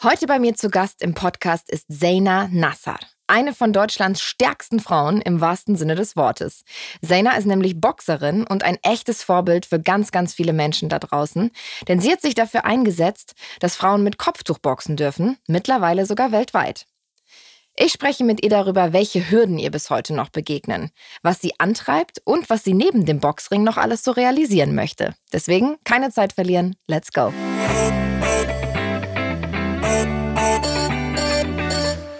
[0.00, 3.00] Heute bei mir zu Gast im Podcast ist Zaina Nassar.
[3.26, 6.62] Eine von Deutschlands stärksten Frauen im wahrsten Sinne des Wortes.
[7.04, 11.50] Zaina ist nämlich Boxerin und ein echtes Vorbild für ganz, ganz viele Menschen da draußen.
[11.88, 16.86] Denn sie hat sich dafür eingesetzt, dass Frauen mit Kopftuch boxen dürfen, mittlerweile sogar weltweit.
[17.74, 20.92] Ich spreche mit ihr darüber, welche Hürden ihr bis heute noch begegnen,
[21.24, 25.16] was sie antreibt und was sie neben dem Boxring noch alles so realisieren möchte.
[25.32, 27.32] Deswegen keine Zeit verlieren, let's go.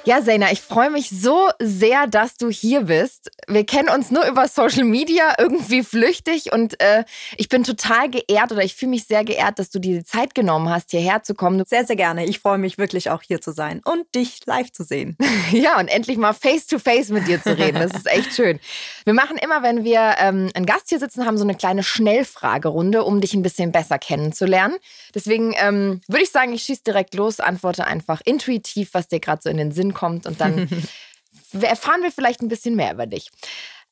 [0.09, 3.31] Ja, Sena, ich freue mich so sehr, dass du hier bist.
[3.47, 7.05] Wir kennen uns nur über Social Media, irgendwie flüchtig und äh,
[7.37, 10.35] ich bin total geehrt oder ich fühle mich sehr geehrt, dass du dir die Zeit
[10.35, 11.63] genommen hast, hierher zu kommen.
[11.67, 12.25] Sehr, sehr gerne.
[12.25, 15.19] Ich freue mich wirklich auch hier zu sein und dich live zu sehen.
[15.53, 17.79] ja, und endlich mal face to face mit dir zu reden.
[17.79, 18.61] Das ist echt schön.
[19.05, 23.05] Wir machen immer, wenn wir ähm, einen Gast hier sitzen haben, so eine kleine Schnellfragerunde,
[23.05, 24.79] um dich ein bisschen besser kennenzulernen.
[25.15, 29.43] Deswegen ähm, würde ich sagen, ich schieße direkt los, antworte einfach intuitiv, was dir gerade
[29.43, 30.69] so in den Sinn kommt kommt und dann
[31.61, 33.31] erfahren wir vielleicht ein bisschen mehr über dich.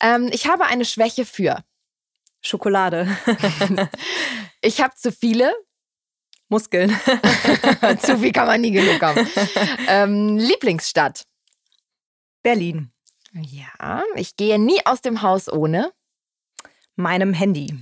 [0.00, 1.64] Ähm, ich habe eine Schwäche für
[2.40, 3.08] Schokolade.
[4.60, 5.52] ich habe zu viele
[6.48, 6.90] Muskeln.
[8.00, 9.26] zu viel kann man nie genug haben.
[9.88, 11.24] Ähm, Lieblingsstadt?
[12.42, 12.92] Berlin.
[13.32, 15.92] Ja, ich gehe nie aus dem Haus ohne
[16.94, 17.74] meinem Handy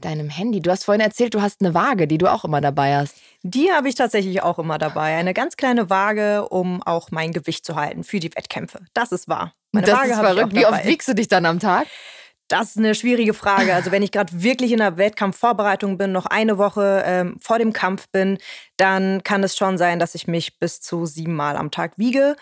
[0.00, 0.60] deinem Handy.
[0.60, 3.16] Du hast vorhin erzählt, du hast eine Waage, die du auch immer dabei hast.
[3.42, 5.16] Die habe ich tatsächlich auch immer dabei.
[5.16, 8.80] Eine ganz kleine Waage, um auch mein Gewicht zu halten für die Wettkämpfe.
[8.92, 9.54] Das ist wahr.
[9.72, 10.54] Meine das Waage ist verrückt.
[10.54, 11.86] Wie oft wiegst du dich dann am Tag?
[12.48, 13.74] Das ist eine schwierige Frage.
[13.74, 17.72] Also wenn ich gerade wirklich in der Wettkampfvorbereitung bin, noch eine Woche ähm, vor dem
[17.72, 18.38] Kampf bin,
[18.76, 22.36] dann kann es schon sein, dass ich mich bis zu sieben Mal am Tag wiege.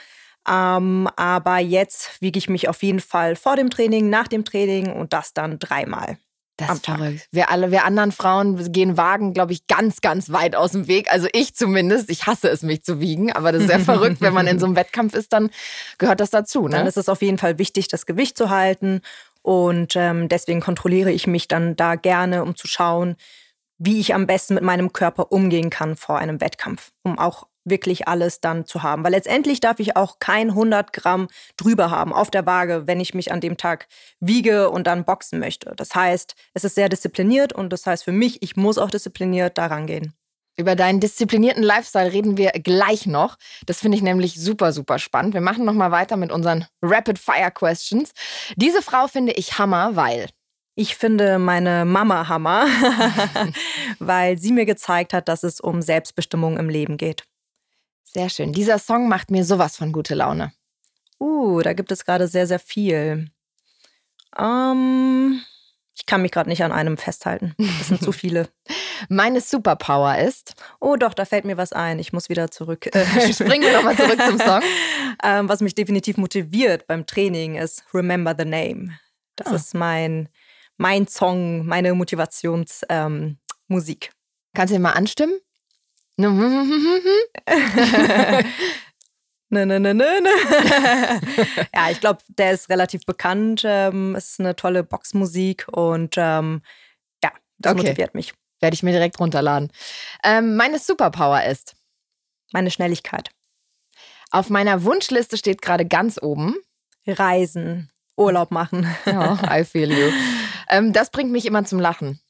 [0.48, 4.92] Ähm, aber jetzt wiege ich mich auf jeden Fall vor dem Training, nach dem Training
[4.92, 6.16] und das dann dreimal.
[6.58, 7.26] Das ist verrückt.
[7.30, 11.10] Wir alle, wir anderen Frauen gehen Wagen, glaube ich, ganz, ganz weit aus dem Weg.
[11.10, 12.10] Also ich zumindest.
[12.10, 13.32] Ich hasse es, mich zu wiegen.
[13.32, 14.20] Aber das ist sehr verrückt.
[14.20, 15.50] Wenn man in so einem Wettkampf ist, dann
[15.98, 16.64] gehört das dazu.
[16.64, 16.76] Ne?
[16.76, 19.02] Dann ist es auf jeden Fall wichtig, das Gewicht zu halten.
[19.42, 23.16] Und ähm, deswegen kontrolliere ich mich dann da gerne, um zu schauen,
[23.78, 28.08] wie ich am besten mit meinem Körper umgehen kann vor einem Wettkampf, um auch wirklich
[28.08, 29.04] alles dann zu haben.
[29.04, 33.14] Weil letztendlich darf ich auch kein 100 Gramm drüber haben auf der Waage, wenn ich
[33.14, 33.88] mich an dem Tag
[34.20, 35.72] wiege und dann boxen möchte.
[35.76, 39.58] Das heißt, es ist sehr diszipliniert und das heißt für mich, ich muss auch diszipliniert
[39.58, 40.14] daran gehen.
[40.58, 43.36] Über deinen disziplinierten Lifestyle reden wir gleich noch.
[43.66, 45.32] Das finde ich nämlich super, super spannend.
[45.34, 48.10] Wir machen nochmal weiter mit unseren Rapid Fire Questions.
[48.56, 50.26] Diese Frau finde ich Hammer, weil
[50.74, 52.66] ich finde meine Mama Hammer,
[54.00, 57.22] weil sie mir gezeigt hat, dass es um Selbstbestimmung im Leben geht.
[58.12, 58.52] Sehr schön.
[58.52, 60.52] Dieser Song macht mir sowas von gute Laune.
[61.20, 63.30] Uh, da gibt es gerade sehr, sehr viel.
[64.38, 65.40] Ähm,
[65.94, 67.54] ich kann mich gerade nicht an einem festhalten.
[67.58, 68.48] Das sind zu viele.
[69.08, 70.54] Meine Superpower ist.
[70.80, 71.98] Oh, doch, da fällt mir was ein.
[71.98, 72.88] Ich muss wieder zurück.
[73.32, 74.62] Springen wir nochmal zurück zum Song.
[75.24, 78.96] Ähm, was mich definitiv motiviert beim Training ist Remember the Name.
[79.34, 79.56] Das oh.
[79.56, 80.28] ist mein,
[80.76, 82.80] mein Song, meine Motivationsmusik.
[82.88, 83.38] Ähm,
[84.54, 85.36] Kannst du ihn mal anstimmen?
[89.50, 90.30] Ne, ne, ne, ne, ne.
[91.74, 93.62] ja, ich glaube, der ist relativ bekannt.
[93.64, 96.60] Ähm, ist eine tolle Boxmusik und ähm,
[97.24, 97.82] ja, das okay.
[97.82, 98.34] motiviert mich.
[98.60, 99.72] Werde ich mir direkt runterladen.
[100.22, 101.76] Ähm, meine Superpower ist
[102.52, 103.30] meine Schnelligkeit.
[104.30, 106.54] Auf meiner Wunschliste steht gerade ganz oben
[107.06, 108.86] Reisen, Urlaub machen.
[109.06, 110.12] oh, I feel you.
[110.68, 112.20] Ähm, das bringt mich immer zum Lachen.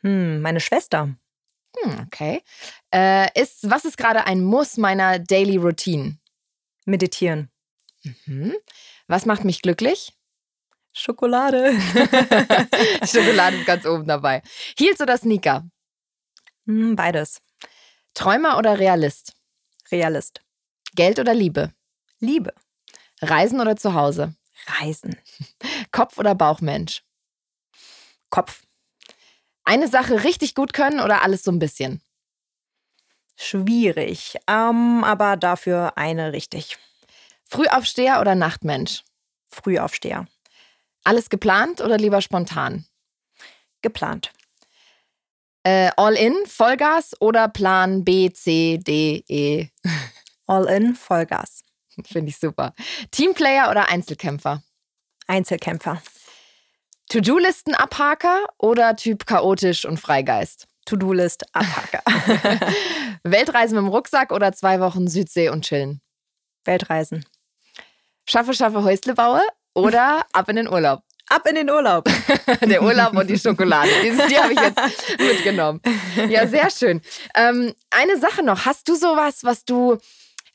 [0.00, 1.14] Hm, meine Schwester.
[1.78, 2.42] Hm, okay.
[2.92, 6.18] Äh, ist, was ist gerade ein Muss meiner Daily Routine?
[6.84, 7.50] Meditieren.
[8.26, 8.54] Mhm.
[9.06, 10.12] Was macht mich glücklich?
[10.92, 11.72] Schokolade.
[13.06, 14.42] Schokolade ist ganz oben dabei.
[14.76, 15.68] Heels oder Sneaker?
[16.66, 17.40] Hm, beides.
[18.14, 19.34] Träumer oder Realist?
[19.92, 20.40] Realist.
[20.94, 21.72] Geld oder Liebe?
[22.18, 22.52] Liebe.
[23.22, 24.34] Reisen oder zu Hause?
[24.66, 25.16] Reisen.
[25.92, 27.02] Kopf oder Bauchmensch?
[28.30, 28.62] Kopf.
[29.64, 32.00] Eine Sache richtig gut können oder alles so ein bisschen?
[33.36, 36.76] Schwierig, ähm, aber dafür eine richtig.
[37.46, 39.02] Frühaufsteher oder Nachtmensch?
[39.48, 40.26] Frühaufsteher.
[41.04, 42.84] Alles geplant oder lieber spontan?
[43.82, 44.30] Geplant.
[45.62, 49.68] Äh, all in, Vollgas oder Plan B, C, D, E?
[50.46, 51.64] All in, Vollgas.
[52.06, 52.74] Finde ich super.
[53.10, 54.62] Teamplayer oder Einzelkämpfer?
[55.26, 56.02] Einzelkämpfer.
[57.10, 60.68] To-Do-Listen Abhaker oder Typ chaotisch und Freigeist?
[60.86, 62.04] To-Do-List Abhaker.
[63.24, 66.00] Weltreisen mit dem Rucksack oder zwei Wochen Südsee und chillen?
[66.64, 67.26] Weltreisen.
[68.28, 69.42] Schaffe, schaffe, Häusle baue
[69.74, 71.02] oder ab in den Urlaub?
[71.30, 72.08] ab in den Urlaub.
[72.62, 73.88] Der Urlaub und die Schokolade.
[74.02, 75.80] Dieses, die habe ich jetzt mitgenommen.
[76.28, 77.00] Ja, sehr schön.
[77.34, 78.66] Ähm, eine Sache noch.
[78.66, 79.98] Hast du sowas, was du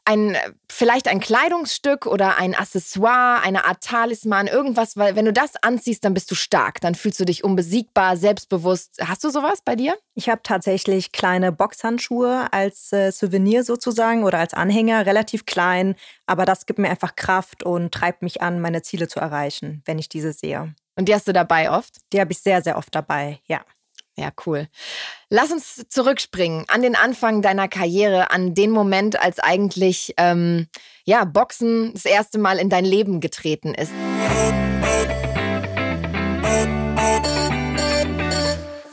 [0.06, 0.38] ein,
[0.72, 6.06] vielleicht ein Kleidungsstück oder ein Accessoire, eine Art Talisman, irgendwas, weil wenn du das anziehst,
[6.06, 9.00] dann bist du stark, dann fühlst du dich unbesiegbar, selbstbewusst.
[9.02, 9.98] Hast du sowas bei dir?
[10.14, 15.96] Ich habe tatsächlich kleine Boxhandschuhe als äh, Souvenir sozusagen oder als Anhänger, relativ klein,
[16.28, 20.00] aber das gibt mir einfach Kraft und treibt mich an, meine Ziele zu erreichen, wenn
[20.00, 20.76] ich diese sehe.
[20.96, 21.98] Und die hast du dabei oft?
[22.14, 23.62] Die habe ich sehr, sehr oft dabei, ja.
[24.18, 24.68] Ja, cool.
[25.30, 30.68] Lass uns zurückspringen an den Anfang deiner Karriere, an den Moment, als eigentlich ähm,
[31.04, 33.92] ja, Boxen das erste Mal in dein Leben getreten ist.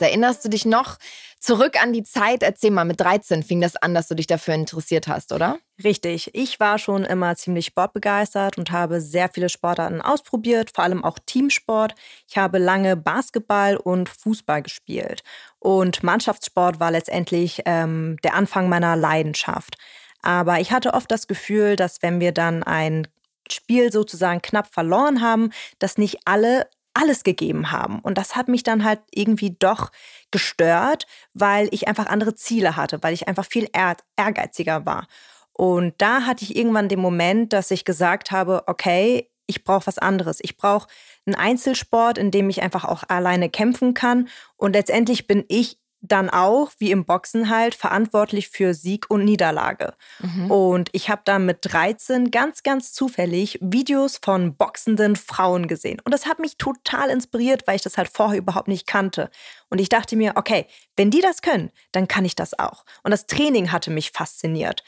[0.03, 0.97] Erinnerst du dich noch
[1.39, 2.43] zurück an die Zeit?
[2.43, 5.57] Erzähl mal, mit 13 fing das an, dass du dich dafür interessiert hast, oder?
[5.83, 6.29] Richtig.
[6.33, 11.17] Ich war schon immer ziemlich sportbegeistert und habe sehr viele Sportarten ausprobiert, vor allem auch
[11.25, 11.95] Teamsport.
[12.29, 15.23] Ich habe lange Basketball und Fußball gespielt.
[15.59, 19.77] Und Mannschaftssport war letztendlich ähm, der Anfang meiner Leidenschaft.
[20.21, 23.07] Aber ich hatte oft das Gefühl, dass wenn wir dann ein
[23.51, 27.99] Spiel sozusagen knapp verloren haben, dass nicht alle alles gegeben haben.
[27.99, 29.91] Und das hat mich dann halt irgendwie doch
[30.31, 35.07] gestört, weil ich einfach andere Ziele hatte, weil ich einfach viel ehrgeiziger war.
[35.53, 39.97] Und da hatte ich irgendwann den Moment, dass ich gesagt habe, okay, ich brauche was
[39.97, 40.39] anderes.
[40.41, 40.87] Ich brauche
[41.25, 44.29] einen Einzelsport, in dem ich einfach auch alleine kämpfen kann.
[44.55, 49.93] Und letztendlich bin ich dann auch, wie im Boxen halt, verantwortlich für Sieg und Niederlage.
[50.19, 50.51] Mhm.
[50.51, 56.01] Und ich habe dann mit 13 ganz, ganz zufällig Videos von boxenden Frauen gesehen.
[56.03, 59.29] Und das hat mich total inspiriert, weil ich das halt vorher überhaupt nicht kannte.
[59.69, 60.67] Und ich dachte mir, okay,
[60.97, 62.83] wenn die das können, dann kann ich das auch.
[63.03, 64.83] Und das Training hatte mich fasziniert.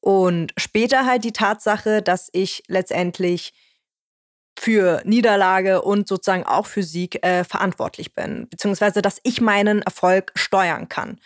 [0.00, 3.52] Und später halt die Tatsache, dass ich letztendlich
[4.58, 10.32] für Niederlage und sozusagen auch für Sieg äh, verantwortlich bin, beziehungsweise dass ich meinen Erfolg
[10.36, 11.18] steuern kann.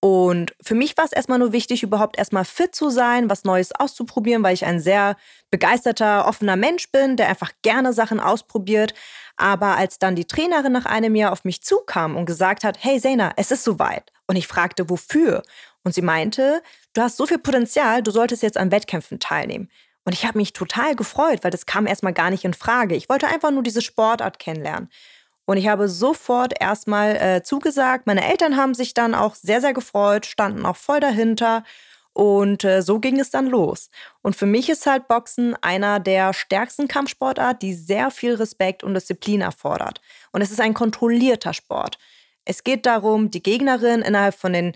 [0.00, 3.72] Und für mich war es erstmal nur wichtig, überhaupt erstmal fit zu sein, was Neues
[3.72, 5.16] auszuprobieren, weil ich ein sehr
[5.50, 8.94] begeisterter, offener Mensch bin, der einfach gerne Sachen ausprobiert.
[9.36, 13.00] Aber als dann die Trainerin nach einem Jahr auf mich zukam und gesagt hat, hey
[13.00, 14.12] Zena, es ist soweit.
[14.28, 15.42] Und ich fragte, wofür?
[15.82, 16.62] Und sie meinte,
[16.92, 19.68] du hast so viel Potenzial, du solltest jetzt an Wettkämpfen teilnehmen.
[20.08, 22.94] Und ich habe mich total gefreut, weil das kam erstmal gar nicht in Frage.
[22.94, 24.88] Ich wollte einfach nur diese Sportart kennenlernen.
[25.44, 28.06] Und ich habe sofort erstmal äh, zugesagt.
[28.06, 31.62] Meine Eltern haben sich dann auch sehr, sehr gefreut, standen auch voll dahinter.
[32.14, 33.90] Und äh, so ging es dann los.
[34.22, 38.94] Und für mich ist halt Boxen einer der stärksten Kampfsportarten, die sehr viel Respekt und
[38.94, 40.00] Disziplin erfordert.
[40.32, 41.98] Und es ist ein kontrollierter Sport.
[42.46, 44.72] Es geht darum, die Gegnerin innerhalb von den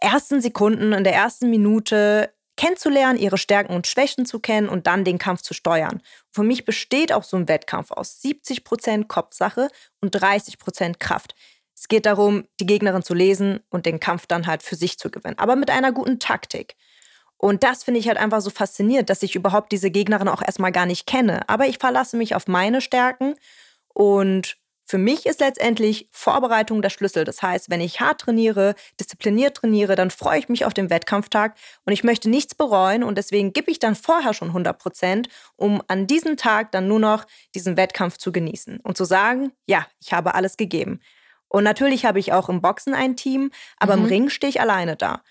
[0.00, 5.02] ersten Sekunden, in der ersten Minute kennenzulernen, ihre Stärken und Schwächen zu kennen und dann
[5.02, 6.02] den Kampf zu steuern.
[6.30, 9.68] Für mich besteht auch so ein Wettkampf aus 70 Prozent Kopfsache
[10.02, 11.34] und 30 Prozent Kraft.
[11.74, 15.10] Es geht darum, die Gegnerin zu lesen und den Kampf dann halt für sich zu
[15.10, 16.76] gewinnen, aber mit einer guten Taktik.
[17.38, 20.72] Und das finde ich halt einfach so faszinierend, dass ich überhaupt diese Gegnerin auch erstmal
[20.72, 21.48] gar nicht kenne.
[21.48, 23.36] Aber ich verlasse mich auf meine Stärken
[23.94, 24.58] und
[24.90, 27.22] für mich ist letztendlich Vorbereitung der Schlüssel.
[27.22, 31.54] Das heißt, wenn ich hart trainiere, diszipliniert trainiere, dann freue ich mich auf den Wettkampftag
[31.84, 35.80] und ich möchte nichts bereuen und deswegen gebe ich dann vorher schon 100 Prozent, um
[35.86, 40.12] an diesem Tag dann nur noch diesen Wettkampf zu genießen und zu sagen, ja, ich
[40.12, 40.98] habe alles gegeben.
[41.46, 44.02] Und natürlich habe ich auch im Boxen ein Team, aber mhm.
[44.02, 45.22] im Ring stehe ich alleine da.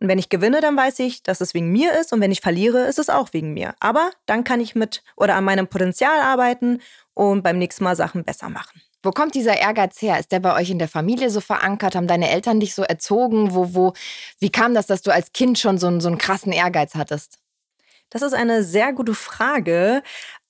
[0.00, 2.40] Und wenn ich gewinne, dann weiß ich, dass es wegen mir ist und wenn ich
[2.40, 3.76] verliere, ist es auch wegen mir.
[3.78, 6.80] Aber dann kann ich mit oder an meinem Potenzial arbeiten
[7.14, 8.82] und beim nächsten Mal Sachen besser machen.
[9.04, 10.18] Wo kommt dieser Ehrgeiz her?
[10.18, 11.94] Ist der bei euch in der Familie so verankert?
[11.94, 13.54] Haben deine Eltern dich so erzogen?
[13.54, 13.92] Wo, wo,
[14.38, 17.38] wie kam das, dass du als Kind schon so, einen, so einen krassen Ehrgeiz hattest?
[18.08, 20.02] Das ist eine sehr gute Frage.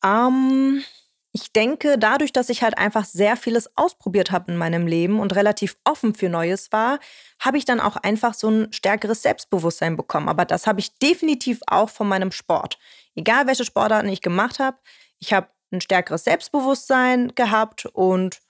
[0.05, 0.85] Ähm,
[1.33, 5.35] ich denke, dadurch, dass ich halt einfach sehr vieles ausprobiert habe in meinem Leben und
[5.35, 7.01] relativ offen für Neues war,
[7.41, 10.29] habe ich dann auch einfach so ein stärkeres Selbstbewusstsein bekommen.
[10.29, 12.79] Aber das habe ich definitiv auch von meinem Sport.
[13.17, 14.77] Egal welche Sportarten ich gemacht habe,
[15.19, 18.41] ich habe ein stärkeres Selbstbewusstsein gehabt und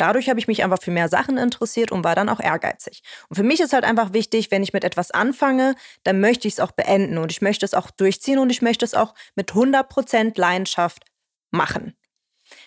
[0.00, 3.02] Dadurch habe ich mich einfach für mehr Sachen interessiert und war dann auch ehrgeizig.
[3.28, 5.74] Und für mich ist halt einfach wichtig, wenn ich mit etwas anfange,
[6.04, 8.86] dann möchte ich es auch beenden und ich möchte es auch durchziehen und ich möchte
[8.86, 11.04] es auch mit 100% Leidenschaft
[11.50, 11.94] machen.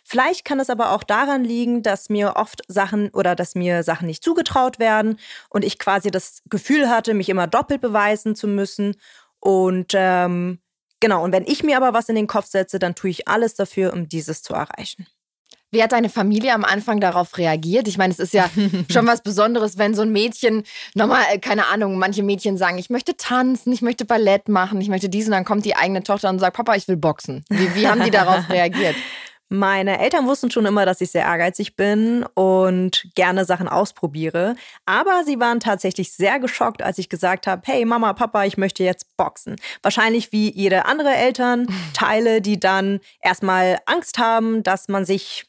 [0.04, 4.06] Vielleicht kann es aber auch daran liegen, dass mir oft Sachen oder dass mir Sachen
[4.06, 5.18] nicht zugetraut werden
[5.50, 8.96] und ich quasi das Gefühl hatte, mich immer doppelt beweisen zu müssen.
[9.40, 10.60] Und ähm,
[11.04, 13.56] genau, und wenn ich mir aber was in den Kopf setze, dann tue ich alles
[13.56, 15.06] dafür, um dieses zu erreichen.
[15.70, 17.90] Wie hat deine Familie am Anfang darauf reagiert?
[17.90, 18.50] Ich meine, es ist ja
[18.90, 22.90] schon was Besonderes, wenn so ein Mädchen, nochmal, äh, keine Ahnung, manche Mädchen sagen, ich
[22.90, 26.30] möchte tanzen, ich möchte Ballett machen, ich möchte dies und dann kommt die eigene Tochter
[26.30, 27.44] und sagt, Papa, ich will boxen.
[27.50, 28.96] Wie, wie haben die darauf reagiert?
[29.54, 34.56] Meine Eltern wussten schon immer, dass ich sehr ehrgeizig bin und gerne Sachen ausprobiere.
[34.88, 38.84] Aber sie waren tatsächlich sehr geschockt, als ich gesagt habe, hey Mama, Papa, ich möchte
[38.84, 39.58] jetzt boxen.
[39.84, 45.46] Wahrscheinlich wie jede andere Eltern, Teile, die dann erstmal Angst haben, dass man sich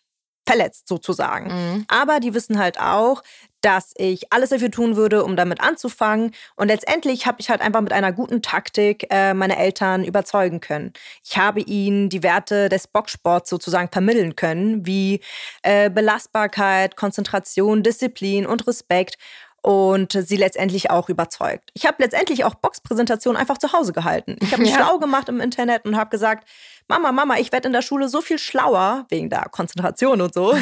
[0.46, 1.48] verletzt sozusagen.
[1.48, 1.84] Mhm.
[1.88, 3.22] Aber die wissen halt auch,
[3.64, 6.32] dass ich alles dafür tun würde, um damit anzufangen.
[6.54, 10.92] Und letztendlich habe ich halt einfach mit einer guten Taktik äh, meine Eltern überzeugen können.
[11.24, 15.20] Ich habe ihnen die Werte des Boxsports sozusagen vermitteln können, wie
[15.62, 19.16] äh, Belastbarkeit, Konzentration, Disziplin und Respekt
[19.64, 21.70] und sie letztendlich auch überzeugt.
[21.72, 24.36] Ich habe letztendlich auch Boxpräsentationen einfach zu Hause gehalten.
[24.42, 24.76] Ich habe mich ja.
[24.76, 26.46] schlau gemacht im Internet und habe gesagt,
[26.86, 30.54] Mama, Mama, ich werde in der Schule so viel schlauer wegen der Konzentration und so.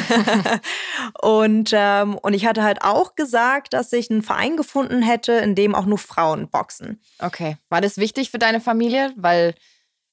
[1.21, 5.53] und, ähm, und ich hatte halt auch gesagt, dass ich einen Verein gefunden hätte, in
[5.53, 7.01] dem auch nur Frauen boxen.
[7.19, 7.57] Okay.
[7.67, 9.11] War das wichtig für deine Familie?
[9.17, 9.53] Weil,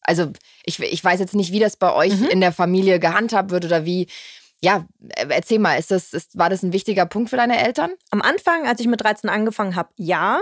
[0.03, 0.33] also
[0.65, 2.27] ich, ich weiß jetzt nicht, wie das bei euch mhm.
[2.27, 4.09] in der Familie gehandhabt wird oder wie
[4.63, 4.85] ja,
[5.29, 7.93] erzähl mal, ist das, ist, war das ein wichtiger Punkt für deine Eltern?
[8.11, 10.41] Am Anfang, als ich mit 13 angefangen habe, ja.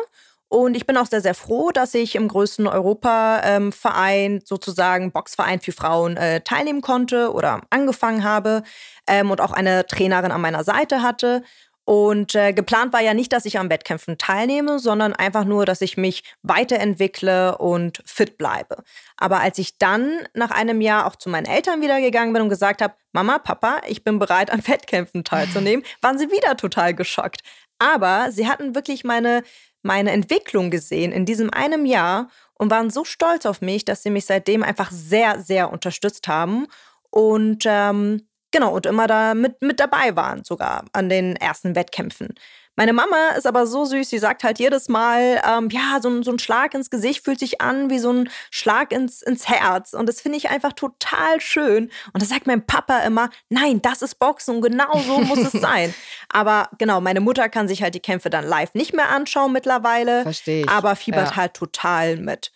[0.49, 5.61] Und ich bin auch sehr, sehr froh, dass ich im größten Europa-Verein, ähm, sozusagen Boxverein
[5.61, 8.63] für Frauen, äh, teilnehmen konnte oder angefangen habe
[9.07, 11.43] ähm, und auch eine Trainerin an meiner Seite hatte.
[11.89, 15.81] Und äh, geplant war ja nicht, dass ich an Wettkämpfen teilnehme, sondern einfach nur, dass
[15.81, 18.85] ich mich weiterentwickle und fit bleibe.
[19.17, 22.51] Aber als ich dann nach einem Jahr auch zu meinen Eltern wieder gegangen bin und
[22.51, 27.41] gesagt habe, Mama, Papa, ich bin bereit, an Wettkämpfen teilzunehmen, waren sie wieder total geschockt.
[27.79, 29.43] Aber sie hatten wirklich meine,
[29.83, 34.11] meine Entwicklung gesehen in diesem einem Jahr und waren so stolz auf mich, dass sie
[34.11, 36.67] mich seitdem einfach sehr, sehr unterstützt haben.
[37.09, 42.35] Und ähm, Genau, und immer da mit, mit dabei waren, sogar an den ersten Wettkämpfen.
[42.79, 46.31] Meine Mama ist aber so süß, sie sagt halt jedes Mal, ähm, ja, so, so,
[46.31, 49.95] ein Schlag ins Gesicht fühlt sich an wie so ein Schlag ins, ins Herz.
[49.95, 51.91] Und das finde ich einfach total schön.
[52.13, 55.53] Und da sagt mein Papa immer, nein, das ist Boxen und genau so muss es
[55.61, 55.93] sein.
[56.29, 60.23] Aber genau, meine Mutter kann sich halt die Kämpfe dann live nicht mehr anschauen mittlerweile.
[60.23, 60.69] Verstehe ich.
[60.69, 61.37] Aber fiebert ja.
[61.37, 62.53] halt total mit.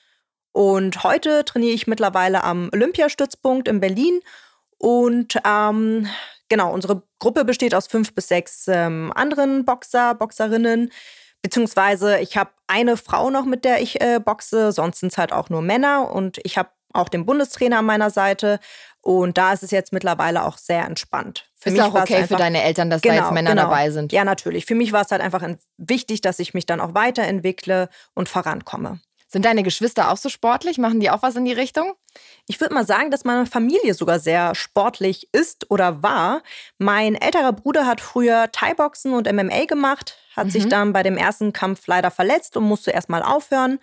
[0.52, 4.20] Und heute trainiere ich mittlerweile am Olympiastützpunkt in Berlin
[4.82, 6.08] und ähm,
[6.48, 10.90] genau, unsere Gruppe besteht aus fünf bis sechs ähm, anderen Boxer, Boxerinnen.
[11.40, 15.32] Beziehungsweise ich habe eine Frau noch, mit der ich äh, boxe, sonst sind es halt
[15.32, 16.10] auch nur Männer.
[16.10, 18.58] Und ich habe auch den Bundestrainer an meiner Seite.
[19.02, 21.48] Und da ist es jetzt mittlerweile auch sehr entspannt.
[21.54, 23.62] Für ist mich auch okay einfach, für deine Eltern, dass genau, da jetzt Männer genau.
[23.62, 24.10] dabei sind.
[24.10, 24.66] Ja, natürlich.
[24.66, 28.98] Für mich war es halt einfach wichtig, dass ich mich dann auch weiterentwickle und vorankomme.
[29.32, 30.76] Sind deine Geschwister auch so sportlich?
[30.76, 31.94] Machen die auch was in die Richtung?
[32.46, 36.42] Ich würde mal sagen, dass meine Familie sogar sehr sportlich ist oder war.
[36.76, 40.50] Mein älterer Bruder hat früher Thai-Boxen und MMA gemacht, hat mhm.
[40.50, 43.78] sich dann bei dem ersten Kampf leider verletzt und musste erstmal aufhören.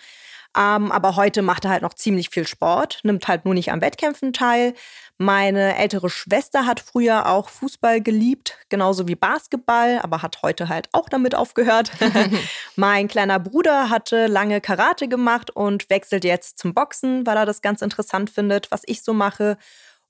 [0.58, 3.82] Ähm, aber heute macht er halt noch ziemlich viel Sport, nimmt halt nur nicht an
[3.82, 4.74] Wettkämpfen teil.
[5.18, 10.90] Meine ältere Schwester hat früher auch Fußball geliebt, genauso wie Basketball, aber hat heute halt
[10.94, 11.92] auch damit aufgehört.
[12.78, 17.62] mein kleiner Bruder hatte lange Karate gemacht und wechselt jetzt zum Boxen, weil er das
[17.62, 19.58] ganz interessant findet, was ich so mache.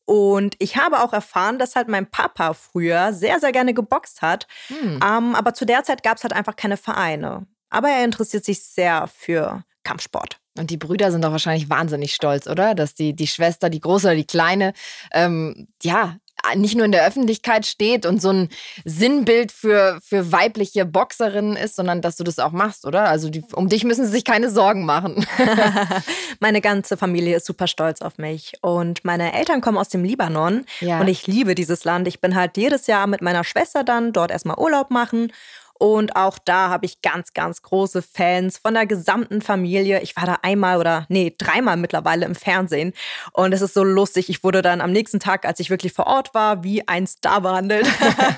[0.06, 4.48] Und ich habe auch erfahren, dass halt mein Papa früher sehr, sehr gerne geboxt hat.
[4.68, 5.00] Hm.
[5.04, 7.46] Ähm, aber zu der Zeit gab es halt einfach keine Vereine.
[7.70, 10.38] Aber er interessiert sich sehr für Kampfsport.
[10.56, 12.76] Und die Brüder sind doch wahrscheinlich wahnsinnig stolz, oder?
[12.76, 14.74] Dass die, die Schwester, die große oder die kleine,
[15.12, 16.18] ähm, ja,
[16.56, 18.50] nicht nur in der Öffentlichkeit steht und so ein
[18.86, 23.10] Sinnbild für, für weibliche Boxerinnen ist, sondern dass du das auch machst, oder?
[23.10, 25.26] Also die, um dich müssen sie sich keine Sorgen machen.
[26.40, 30.66] meine ganze Familie ist super stolz auf mich und meine Eltern kommen aus dem Libanon
[30.82, 31.00] ja.
[31.00, 32.08] und ich liebe dieses Land.
[32.08, 35.32] Ich bin halt jedes Jahr mit meiner Schwester dann dort erstmal Urlaub machen
[35.80, 40.02] und auch da habe ich ganz, ganz große Fans von der gesamten Familie.
[40.02, 42.92] Ich war da einmal oder nee, dreimal mittlerweile im Fernsehen.
[43.32, 44.30] Und es ist so lustig.
[44.30, 47.40] Ich wurde dann am nächsten Tag, als ich wirklich vor Ort war, wie ein Star
[47.40, 47.88] behandelt.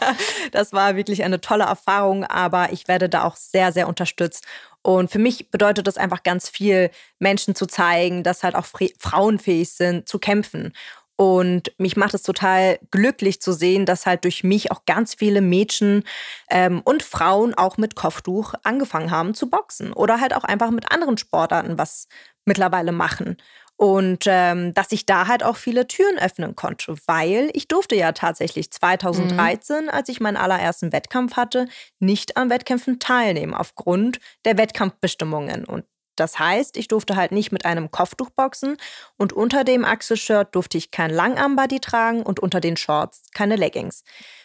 [0.52, 4.46] das war wirklich eine tolle Erfahrung, aber ich werde da auch sehr, sehr unterstützt.
[4.84, 8.66] Und für mich bedeutet das einfach ganz viel, Menschen zu zeigen, dass halt auch
[9.00, 10.74] Frauen fähig sind, zu kämpfen.
[11.22, 15.42] Und mich macht es total glücklich zu sehen, dass halt durch mich auch ganz viele
[15.42, 16.04] Mädchen
[16.50, 20.92] ähm, und Frauen auch mit Kopftuch angefangen haben zu boxen oder halt auch einfach mit
[20.92, 22.08] anderen Sportarten was
[22.44, 23.38] mittlerweile machen.
[23.76, 28.14] Und ähm, dass ich da halt auch viele Türen öffnen konnte, weil ich durfte ja
[28.14, 29.90] tatsächlich 2013, mhm.
[29.90, 31.68] als ich meinen allerersten Wettkampf hatte,
[32.00, 35.66] nicht an Wettkämpfen teilnehmen aufgrund der Wettkampfbestimmungen.
[35.66, 38.78] Und das heißt, ich durfte halt nicht mit einem Kopftuch boxen
[39.18, 44.04] und unter dem Achselshirt durfte ich kein Langarmbody tragen und unter den Shorts keine Leggings.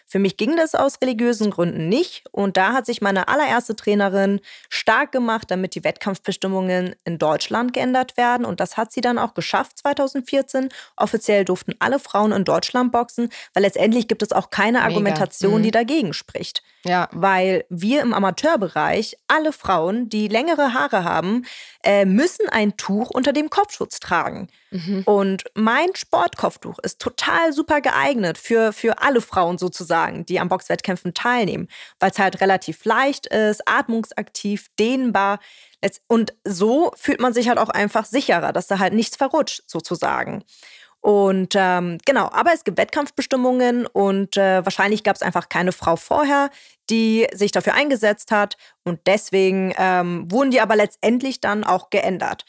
[0.08, 2.24] Für mich ging das aus religiösen Gründen nicht.
[2.30, 8.16] Und da hat sich meine allererste Trainerin stark gemacht, damit die Wettkampfbestimmungen in Deutschland geändert
[8.16, 8.46] werden.
[8.46, 10.68] Und das hat sie dann auch geschafft 2014.
[10.96, 15.64] Offiziell durften alle Frauen in Deutschland boxen, weil letztendlich gibt es auch keine Argumentation, mhm.
[15.64, 16.62] die dagegen spricht.
[16.84, 17.08] Ja.
[17.10, 21.44] Weil wir im Amateurbereich, alle Frauen, die längere Haare haben,
[21.82, 24.48] äh, müssen ein Tuch unter dem Kopfschutz tragen.
[24.70, 25.02] Mhm.
[25.04, 29.95] Und mein Sportkopftuch ist total super geeignet für, für alle Frauen sozusagen,
[30.26, 35.38] die am Boxwettkämpfen teilnehmen, weil es halt relativ leicht ist, atmungsaktiv, dehnbar.
[36.06, 40.44] Und so fühlt man sich halt auch einfach sicherer, dass da halt nichts verrutscht sozusagen.
[41.06, 45.94] Und ähm, genau, aber es gibt Wettkampfbestimmungen und äh, wahrscheinlich gab es einfach keine Frau
[45.94, 46.50] vorher,
[46.90, 48.56] die sich dafür eingesetzt hat.
[48.82, 52.44] Und deswegen ähm, wurden die aber letztendlich dann auch geändert.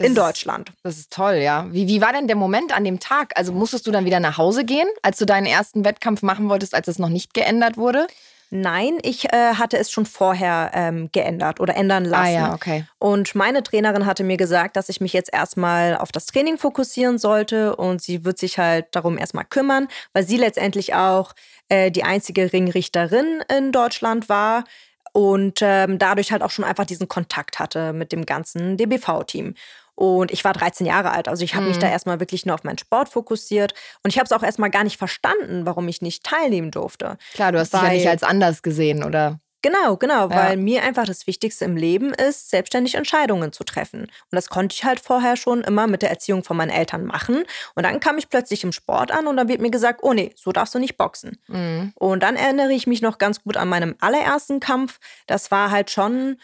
[0.00, 0.70] Das in Deutschland.
[0.70, 1.66] Ist, das ist toll, ja.
[1.70, 3.32] Wie, wie war denn der Moment an dem Tag?
[3.36, 6.74] Also musstest du dann wieder nach Hause gehen, als du deinen ersten Wettkampf machen wolltest,
[6.74, 8.06] als es noch nicht geändert wurde?
[8.52, 12.36] Nein, ich äh, hatte es schon vorher ähm, geändert oder ändern lassen.
[12.36, 12.84] Ah ja, okay.
[12.98, 17.18] Und meine Trainerin hatte mir gesagt, dass ich mich jetzt erstmal auf das Training fokussieren
[17.18, 21.32] sollte und sie wird sich halt darum erstmal kümmern, weil sie letztendlich auch
[21.68, 24.64] äh, die einzige Ringrichterin in Deutschland war
[25.12, 29.54] und ähm, dadurch halt auch schon einfach diesen Kontakt hatte mit dem ganzen DBV-Team.
[30.00, 31.28] Und ich war 13 Jahre alt.
[31.28, 31.72] Also ich habe mhm.
[31.72, 33.74] mich da erstmal wirklich nur auf meinen Sport fokussiert.
[34.02, 37.18] Und ich habe es auch erstmal gar nicht verstanden, warum ich nicht teilnehmen durfte.
[37.34, 39.40] Klar, du hast weil, dich ja nicht als anders gesehen, oder?
[39.60, 40.34] Genau, genau, ja.
[40.34, 44.04] weil mir einfach das Wichtigste im Leben ist, selbstständig Entscheidungen zu treffen.
[44.04, 47.44] Und das konnte ich halt vorher schon immer mit der Erziehung von meinen Eltern machen.
[47.74, 50.32] Und dann kam ich plötzlich im Sport an und dann wird mir gesagt, oh nee,
[50.34, 51.36] so darfst du nicht boxen.
[51.48, 51.92] Mhm.
[51.94, 54.98] Und dann erinnere ich mich noch ganz gut an meinem allerersten Kampf.
[55.26, 56.38] Das war halt schon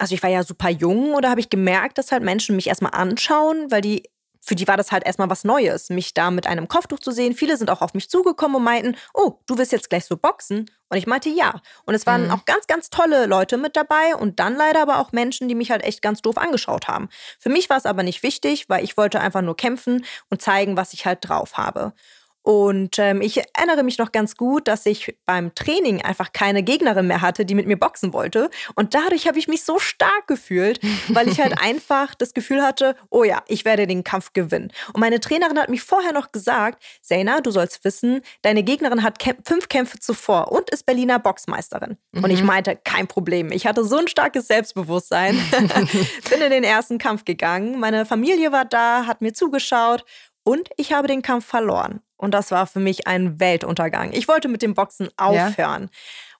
[0.00, 2.94] also ich war ja super jung oder habe ich gemerkt, dass halt Menschen mich erstmal
[2.94, 4.04] anschauen, weil die
[4.42, 7.34] für die war das halt erstmal was Neues, mich da mit einem Kopftuch zu sehen.
[7.34, 10.70] Viele sind auch auf mich zugekommen und meinten, oh, du willst jetzt gleich so boxen?
[10.88, 11.60] Und ich meinte ja.
[11.84, 12.30] Und es waren mhm.
[12.30, 15.70] auch ganz, ganz tolle Leute mit dabei und dann leider aber auch Menschen, die mich
[15.70, 17.10] halt echt ganz doof angeschaut haben.
[17.38, 20.76] Für mich war es aber nicht wichtig, weil ich wollte einfach nur kämpfen und zeigen,
[20.76, 21.92] was ich halt drauf habe.
[22.42, 27.06] Und ähm, ich erinnere mich noch ganz gut, dass ich beim Training einfach keine Gegnerin
[27.06, 28.50] mehr hatte, die mit mir boxen wollte.
[28.74, 32.96] Und dadurch habe ich mich so stark gefühlt, weil ich halt einfach das Gefühl hatte,
[33.10, 34.72] oh ja, ich werde den Kampf gewinnen.
[34.92, 39.18] Und meine Trainerin hat mich vorher noch gesagt, Sena, du sollst wissen, deine Gegnerin hat
[39.18, 41.96] Kämp fünf Kämpfe zuvor und ist Berliner Boxmeisterin.
[42.12, 42.24] Mhm.
[42.24, 42.46] Und ich mhm.
[42.46, 43.52] meinte, kein Problem.
[43.52, 45.38] Ich hatte so ein starkes Selbstbewusstsein.
[46.30, 47.78] Bin in den ersten Kampf gegangen.
[47.78, 50.04] Meine Familie war da, hat mir zugeschaut
[50.42, 52.00] und ich habe den Kampf verloren.
[52.20, 54.12] Und das war für mich ein Weltuntergang.
[54.12, 55.82] Ich wollte mit dem Boxen aufhören.
[55.84, 55.88] Ja.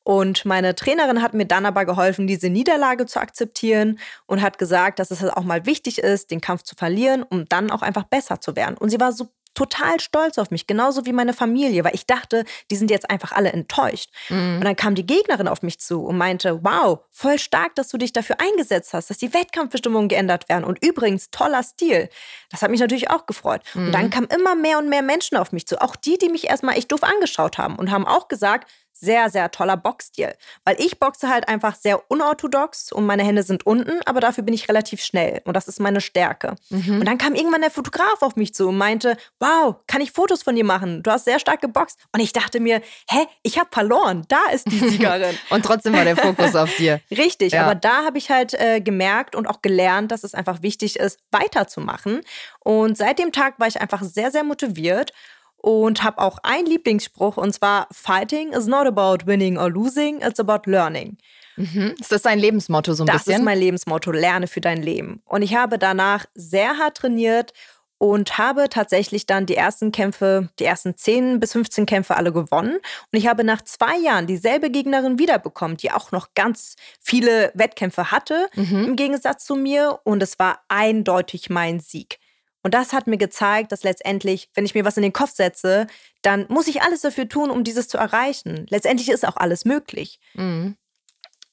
[0.03, 4.99] Und meine Trainerin hat mir dann aber geholfen, diese Niederlage zu akzeptieren und hat gesagt,
[4.99, 8.41] dass es auch mal wichtig ist, den Kampf zu verlieren, um dann auch einfach besser
[8.41, 8.77] zu werden.
[8.79, 12.45] Und sie war so total stolz auf mich, genauso wie meine Familie, weil ich dachte,
[12.71, 14.11] die sind jetzt einfach alle enttäuscht.
[14.29, 14.57] Mhm.
[14.57, 17.99] Und dann kam die Gegnerin auf mich zu und meinte, wow, voll stark, dass du
[17.99, 20.65] dich dafür eingesetzt hast, dass die Wettkampfbestimmungen geändert werden.
[20.65, 22.09] Und übrigens, toller Stil.
[22.51, 23.63] Das hat mich natürlich auch gefreut.
[23.75, 23.87] Mhm.
[23.87, 24.11] Und dann mhm.
[24.11, 26.93] kamen immer mehr und mehr Menschen auf mich zu, auch die, die mich erstmal echt
[26.93, 30.35] doof angeschaut haben und haben auch gesagt, sehr, sehr toller Boxstil.
[30.65, 34.55] Weil ich boxe halt einfach sehr unorthodox und meine Hände sind unten, aber dafür bin
[34.55, 36.57] ich relativ schnell und das ist meine Stärke.
[36.69, 37.01] Mhm.
[37.01, 40.43] Und dann kam irgendwann der Fotograf auf mich zu und meinte, wow, kann ich Fotos
[40.43, 41.03] von dir machen?
[41.03, 41.99] Du hast sehr stark geboxt.
[42.13, 45.39] Und ich dachte mir, hä, ich habe verloren, da ist die Siegerin.
[45.51, 47.01] und trotzdem war der Fokus auf dir.
[47.11, 47.65] Richtig, ja.
[47.65, 51.19] aber da habe ich halt äh, gemerkt und auch gelernt, dass es einfach wichtig ist,
[51.31, 52.21] weiterzumachen.
[52.61, 55.13] Und seit dem Tag war ich einfach sehr, sehr motiviert
[55.63, 60.41] und habe auch einen Lieblingsspruch und zwar Fighting is not about winning or losing, it's
[60.41, 61.19] about learning.
[61.57, 61.95] Mhm.
[62.01, 63.33] Ist das dein Lebensmotto so ein das bisschen?
[63.33, 65.23] Das ist mein Lebensmotto, lerne für dein Leben.
[65.27, 67.53] Und ich habe danach sehr hart trainiert
[67.99, 72.77] und habe tatsächlich dann die ersten Kämpfe, die ersten 10 bis 15 Kämpfe alle gewonnen.
[72.77, 78.11] Und ich habe nach zwei Jahren dieselbe Gegnerin wiederbekommen, die auch noch ganz viele Wettkämpfe
[78.11, 78.85] hatte, mhm.
[78.87, 80.01] im Gegensatz zu mir.
[80.05, 82.19] Und es war eindeutig mein Sieg.
[82.63, 85.87] Und das hat mir gezeigt, dass letztendlich, wenn ich mir was in den Kopf setze,
[86.23, 88.67] dann muss ich alles dafür tun, um dieses zu erreichen.
[88.69, 90.21] Letztendlich ist auch alles möglich.
[90.35, 90.77] Mhm.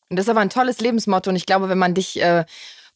[0.10, 1.30] Und das ist aber ein tolles Lebensmotto.
[1.30, 2.46] Und ich glaube, wenn man dich äh,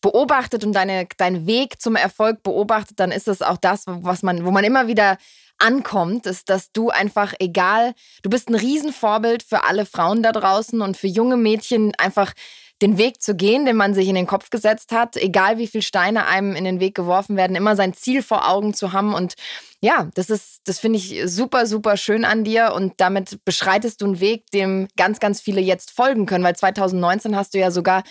[0.01, 4.45] beobachtet und deine, deinen Weg zum Erfolg beobachtet, dann ist das auch das, was man,
[4.45, 5.17] wo man immer wieder
[5.57, 7.93] ankommt, ist, dass du einfach egal,
[8.23, 12.33] du bist ein Riesenvorbild für alle Frauen da draußen und für junge Mädchen einfach
[12.81, 15.83] den Weg zu gehen, den man sich in den Kopf gesetzt hat, egal wie viele
[15.83, 19.13] Steine einem in den Weg geworfen werden, immer sein Ziel vor Augen zu haben.
[19.13, 19.35] Und
[19.81, 22.73] ja, das ist, das finde ich super, super schön an dir.
[22.73, 26.43] Und damit beschreitest du einen Weg, dem ganz, ganz viele jetzt folgen können.
[26.43, 28.03] Weil 2019 hast du ja sogar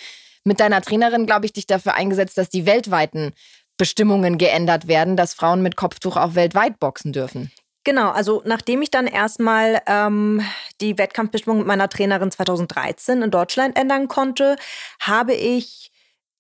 [0.45, 3.33] mit deiner Trainerin, glaube ich, dich dafür eingesetzt, dass die weltweiten
[3.77, 7.51] Bestimmungen geändert werden, dass Frauen mit Kopftuch auch weltweit boxen dürfen.
[7.85, 10.43] Genau, also nachdem ich dann erstmal ähm,
[10.83, 14.57] die Wettkampfbestimmung mit meiner Trainerin 2013 in Deutschland ändern konnte,
[15.01, 15.91] habe ich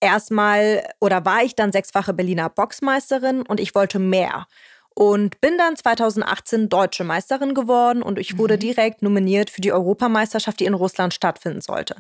[0.00, 4.46] erstmal oder war ich dann sechsfache Berliner Boxmeisterin und ich wollte mehr.
[4.94, 8.61] Und bin dann 2018 deutsche Meisterin geworden und ich wurde mhm.
[8.61, 11.96] direkt nominiert für die Europameisterschaft, die in Russland stattfinden sollte.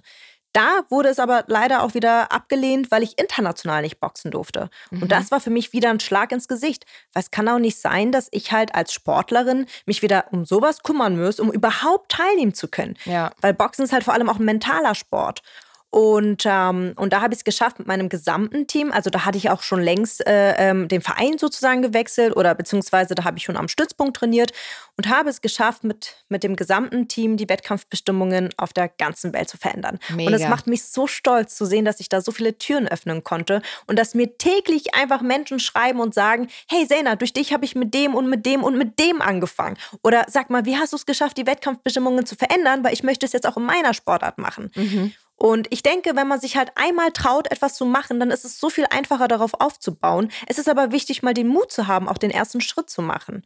[0.52, 4.68] Da wurde es aber leider auch wieder abgelehnt, weil ich international nicht boxen durfte.
[4.90, 5.02] Mhm.
[5.02, 6.86] Und das war für mich wieder ein Schlag ins Gesicht.
[7.12, 10.82] Weil es kann auch nicht sein, dass ich halt als Sportlerin mich wieder um sowas
[10.82, 12.96] kümmern muss, um überhaupt teilnehmen zu können.
[13.04, 13.30] Ja.
[13.40, 15.42] Weil Boxen ist halt vor allem auch ein mentaler Sport.
[15.90, 18.92] Und, ähm, und da habe ich es geschafft mit meinem gesamten Team.
[18.92, 23.16] Also da hatte ich auch schon längst äh, ähm, den Verein sozusagen gewechselt oder beziehungsweise
[23.16, 24.52] da habe ich schon am Stützpunkt trainiert
[24.96, 29.48] und habe es geschafft, mit, mit dem gesamten Team die Wettkampfbestimmungen auf der ganzen Welt
[29.48, 29.98] zu verändern.
[30.10, 30.28] Mega.
[30.28, 33.24] Und es macht mich so stolz zu sehen, dass ich da so viele Türen öffnen
[33.24, 37.64] konnte und dass mir täglich einfach Menschen schreiben und sagen, hey Sena, durch dich habe
[37.64, 39.76] ich mit dem und mit dem und mit dem angefangen.
[40.04, 43.26] Oder sag mal, wie hast du es geschafft, die Wettkampfbestimmungen zu verändern, weil ich möchte
[43.26, 44.70] es jetzt auch in meiner Sportart machen.
[44.76, 45.12] Mhm.
[45.42, 48.60] Und ich denke, wenn man sich halt einmal traut, etwas zu machen, dann ist es
[48.60, 50.30] so viel einfacher darauf aufzubauen.
[50.46, 53.42] Es ist aber wichtig, mal den Mut zu haben, auch den ersten Schritt zu machen.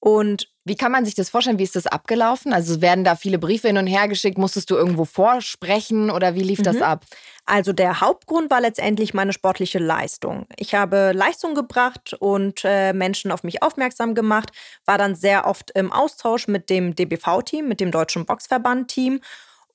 [0.00, 1.58] Und wie kann man sich das vorstellen?
[1.58, 2.54] Wie ist das abgelaufen?
[2.54, 4.38] Also werden da viele Briefe hin und her geschickt?
[4.38, 6.64] Musstest du irgendwo vorsprechen oder wie lief mhm.
[6.64, 7.04] das ab?
[7.44, 10.46] Also der Hauptgrund war letztendlich meine sportliche Leistung.
[10.56, 14.52] Ich habe Leistung gebracht und äh, Menschen auf mich aufmerksam gemacht,
[14.86, 19.20] war dann sehr oft im Austausch mit dem DBV-Team, mit dem Deutschen Boxverband-Team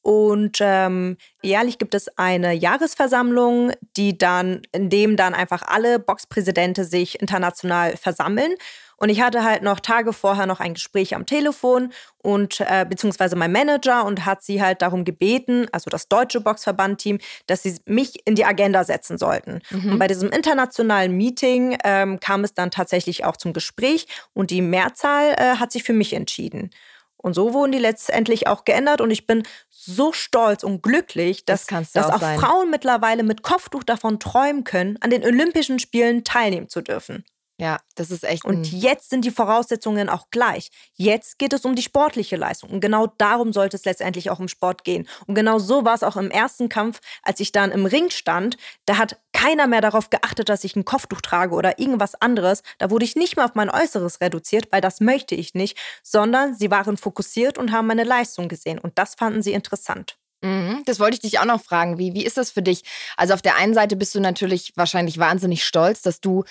[0.02, 6.86] und ähm, jährlich gibt es eine Jahresversammlung, die dann, in dem dann einfach alle Boxpräsidente
[6.86, 8.56] sich international versammeln.
[8.98, 13.36] Und ich hatte halt noch Tage vorher noch ein Gespräch am Telefon und äh, beziehungsweise
[13.36, 18.20] mein Manager und hat sie halt darum gebeten, also das deutsche Boxverbandteam, dass sie mich
[18.28, 19.62] in die Agenda setzen sollten.
[19.72, 19.94] Mhm.
[19.94, 24.62] Und bei diesem internationalen Meeting ähm, kam es dann tatsächlich auch zum Gespräch und die
[24.62, 26.70] Mehrzahl äh, hat sich für mich entschieden.
[27.22, 31.68] Und so wurden die letztendlich auch geändert und ich bin so stolz und glücklich, dass,
[31.68, 36.24] das dass auch, auch Frauen mittlerweile mit Kopftuch davon träumen können, an den Olympischen Spielen
[36.24, 37.24] teilnehmen zu dürfen.
[37.62, 38.44] Ja, das ist echt.
[38.44, 40.72] Und jetzt sind die Voraussetzungen auch gleich.
[40.96, 42.72] Jetzt geht es um die sportliche Leistung.
[42.72, 45.08] Und genau darum sollte es letztendlich auch im Sport gehen.
[45.28, 48.58] Und genau so war es auch im ersten Kampf, als ich dann im Ring stand.
[48.88, 52.64] Da hat keiner mehr darauf geachtet, dass ich ein Kopftuch trage oder irgendwas anderes.
[52.80, 56.56] Da wurde ich nicht mehr auf mein Äußeres reduziert, weil das möchte ich nicht, sondern
[56.56, 58.80] sie waren fokussiert und haben meine Leistung gesehen.
[58.80, 60.18] Und das fanden sie interessant.
[60.42, 61.98] Mhm, das wollte ich dich auch noch fragen.
[61.98, 62.84] Wie, wie ist das für dich?
[63.16, 66.44] Also auf der einen Seite bist du natürlich wahrscheinlich wahnsinnig stolz, dass du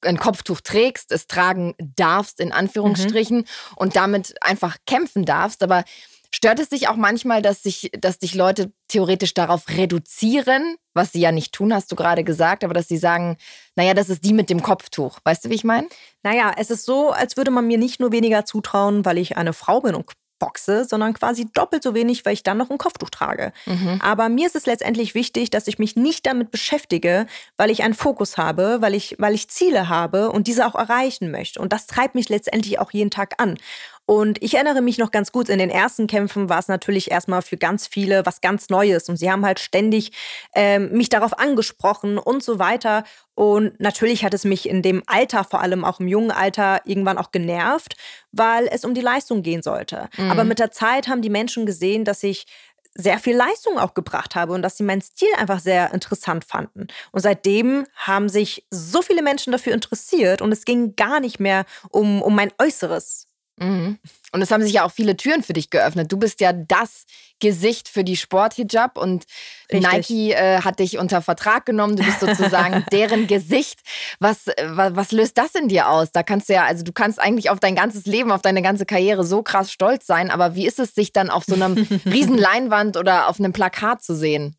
[0.00, 3.44] ein Kopftuch trägst, es tragen darfst, in Anführungsstrichen, mhm.
[3.76, 5.62] und damit einfach kämpfen darfst.
[5.62, 5.84] Aber
[6.32, 11.20] stört es dich auch manchmal, dass, sich, dass dich Leute theoretisch darauf reduzieren, was sie
[11.20, 13.36] ja nicht tun, hast du gerade gesagt, aber dass sie sagen,
[13.76, 15.18] naja, das ist die mit dem Kopftuch.
[15.24, 15.88] Weißt du, wie ich meine?
[16.22, 19.52] Naja, es ist so, als würde man mir nicht nur weniger zutrauen, weil ich eine
[19.52, 20.06] Frau bin und
[20.38, 23.52] boxe, sondern quasi doppelt so wenig, weil ich dann noch ein Kopftuch trage.
[23.66, 24.00] Mhm.
[24.02, 27.94] Aber mir ist es letztendlich wichtig, dass ich mich nicht damit beschäftige, weil ich einen
[27.94, 31.60] Fokus habe, weil ich, weil ich Ziele habe und diese auch erreichen möchte.
[31.60, 33.58] Und das treibt mich letztendlich auch jeden Tag an.
[34.08, 37.42] Und ich erinnere mich noch ganz gut, in den ersten Kämpfen war es natürlich erstmal
[37.42, 39.10] für ganz viele was ganz Neues.
[39.10, 40.12] Und sie haben halt ständig
[40.54, 43.04] ähm, mich darauf angesprochen und so weiter.
[43.34, 47.18] Und natürlich hat es mich in dem Alter, vor allem auch im jungen Alter, irgendwann
[47.18, 47.96] auch genervt,
[48.32, 50.08] weil es um die Leistung gehen sollte.
[50.16, 50.30] Mhm.
[50.30, 52.46] Aber mit der Zeit haben die Menschen gesehen, dass ich
[52.94, 56.86] sehr viel Leistung auch gebracht habe und dass sie meinen Stil einfach sehr interessant fanden.
[57.12, 61.66] Und seitdem haben sich so viele Menschen dafür interessiert und es ging gar nicht mehr
[61.90, 63.27] um, um mein Äußeres.
[63.60, 63.98] Mhm.
[64.32, 66.12] Und es haben sich ja auch viele Türen für dich geöffnet.
[66.12, 67.06] Du bist ja das
[67.40, 69.24] Gesicht für die Sporthijab und
[69.72, 69.90] Richtig.
[69.90, 71.96] Nike äh, hat dich unter Vertrag genommen.
[71.96, 73.80] Du bist sozusagen deren Gesicht.
[74.18, 76.10] Was, was, was, löst das in dir aus?
[76.12, 78.86] Da kannst du ja, also du kannst eigentlich auf dein ganzes Leben, auf deine ganze
[78.86, 80.30] Karriere so krass stolz sein.
[80.30, 84.02] Aber wie ist es, sich dann auf so einem riesen Leinwand oder auf einem Plakat
[84.02, 84.56] zu sehen?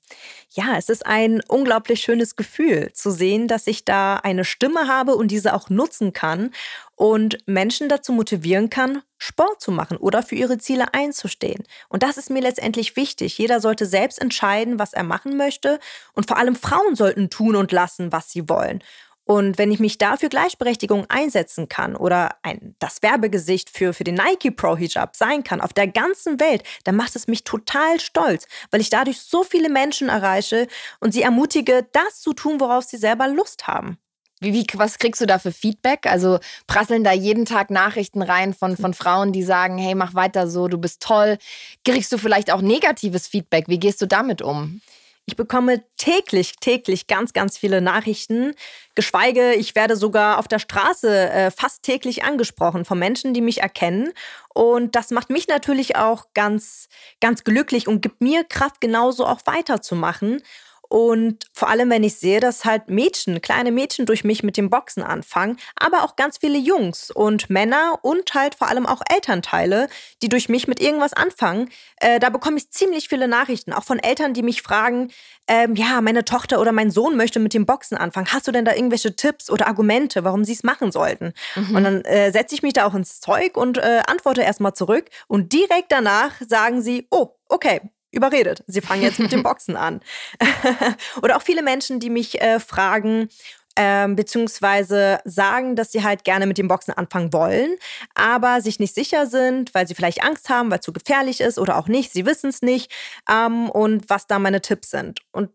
[0.51, 5.15] Ja, es ist ein unglaublich schönes Gefühl zu sehen, dass ich da eine Stimme habe
[5.15, 6.51] und diese auch nutzen kann
[6.99, 11.63] und Menschen dazu motivieren kann, Sport zu machen oder für ihre Ziele einzustehen.
[11.88, 13.38] Und das ist mir letztendlich wichtig.
[13.38, 15.79] Jeder sollte selbst entscheiden, was er machen möchte
[16.13, 18.83] und vor allem Frauen sollten tun und lassen, was sie wollen.
[19.23, 24.03] Und wenn ich mich da für Gleichberechtigung einsetzen kann oder ein, das Werbegesicht für, für
[24.03, 28.01] den Nike Pro Hijab sein kann auf der ganzen Welt, dann macht es mich total
[28.01, 30.67] stolz, weil ich dadurch so viele Menschen erreiche
[30.99, 33.99] und sie ermutige, das zu tun, worauf sie selber Lust haben.
[34.39, 36.06] Wie, wie, was kriegst du da für Feedback?
[36.06, 40.47] Also prasseln da jeden Tag Nachrichten rein von, von Frauen, die sagen, hey, mach weiter
[40.47, 41.38] so, du bist toll.
[41.84, 43.65] Kriegst du vielleicht auch negatives Feedback?
[43.67, 44.82] Wie gehst du damit um?
[45.30, 48.56] Ich bekomme täglich, täglich ganz, ganz viele Nachrichten.
[48.95, 53.62] Geschweige, ich werde sogar auf der Straße äh, fast täglich angesprochen von Menschen, die mich
[53.62, 54.12] erkennen.
[54.56, 56.88] Und das macht mich natürlich auch ganz,
[57.21, 60.41] ganz glücklich und gibt mir Kraft, genauso auch weiterzumachen.
[60.89, 64.71] Und vor allem, wenn ich sehe, dass halt Mädchen, kleine Mädchen durch mich mit dem
[64.71, 69.88] Boxen anfangen, aber auch ganz viele Jungs und Männer und halt vor allem auch Elternteile,
[70.23, 73.99] die durch mich mit irgendwas anfangen, äh, da bekomme ich ziemlich viele Nachrichten, auch von
[73.99, 75.12] Eltern, die mich fragen,
[75.47, 78.28] ähm, ja, meine Tochter oder mein Sohn möchte mit dem Boxen anfangen.
[78.32, 81.34] Hast du denn da irgendwelche Tipps oder Argumente, warum sie es machen sollten?
[81.56, 81.75] Mhm.
[81.75, 85.06] Und dann äh, setze ich mich da auch ins Zeug und äh, antworte erstmal zurück.
[85.28, 88.63] Und direkt danach sagen sie, oh, okay, überredet.
[88.67, 90.02] Sie fangen jetzt mit dem Boxen an.
[91.22, 93.30] Oder auch viele Menschen, die mich äh, fragen,
[93.76, 97.76] ähm, beziehungsweise sagen, dass sie halt gerne mit dem Boxen anfangen wollen,
[98.13, 101.58] aber sich nicht sicher sind, weil sie vielleicht Angst haben, weil es zu gefährlich ist
[101.58, 102.12] oder auch nicht.
[102.12, 102.91] Sie wissen es nicht
[103.30, 105.22] ähm, und was da meine Tipps sind.
[105.32, 105.52] Und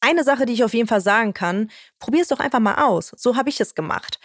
[0.00, 3.12] eine Sache, die ich auf jeden Fall sagen kann, probier es doch einfach mal aus.
[3.16, 4.18] So habe ich es gemacht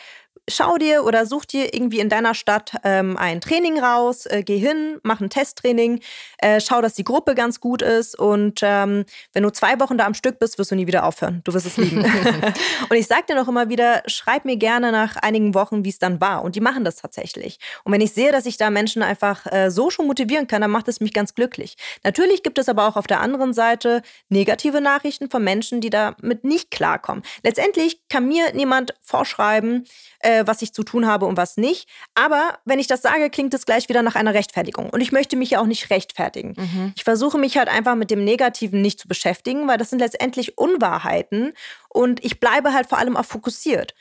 [0.49, 4.57] schau dir oder such dir irgendwie in deiner Stadt ähm, ein Training raus, äh, geh
[4.57, 6.01] hin, mach ein Testtraining,
[6.39, 10.05] äh, schau, dass die Gruppe ganz gut ist und ähm, wenn du zwei Wochen da
[10.05, 11.41] am Stück bist, wirst du nie wieder aufhören.
[11.45, 12.03] Du wirst es lieben.
[12.89, 15.99] und ich sag dir noch immer wieder, schreib mir gerne nach einigen Wochen, wie es
[15.99, 16.43] dann war.
[16.43, 17.57] Und die machen das tatsächlich.
[17.83, 20.71] Und wenn ich sehe, dass ich da Menschen einfach äh, so schon motivieren kann, dann
[20.71, 21.75] macht es mich ganz glücklich.
[22.03, 26.43] Natürlich gibt es aber auch auf der anderen Seite negative Nachrichten von Menschen, die damit
[26.43, 27.23] nicht klarkommen.
[27.43, 29.85] Letztendlich kann mir niemand vorschreiben,
[30.23, 31.87] äh, was ich zu tun habe und was nicht.
[32.15, 34.89] Aber wenn ich das sage, klingt es gleich wieder nach einer Rechtfertigung.
[34.89, 36.55] Und ich möchte mich ja auch nicht rechtfertigen.
[36.57, 36.93] Mhm.
[36.95, 40.57] Ich versuche mich halt einfach mit dem Negativen nicht zu beschäftigen, weil das sind letztendlich
[40.57, 41.53] Unwahrheiten.
[41.89, 43.93] Und ich bleibe halt vor allem auch fokussiert.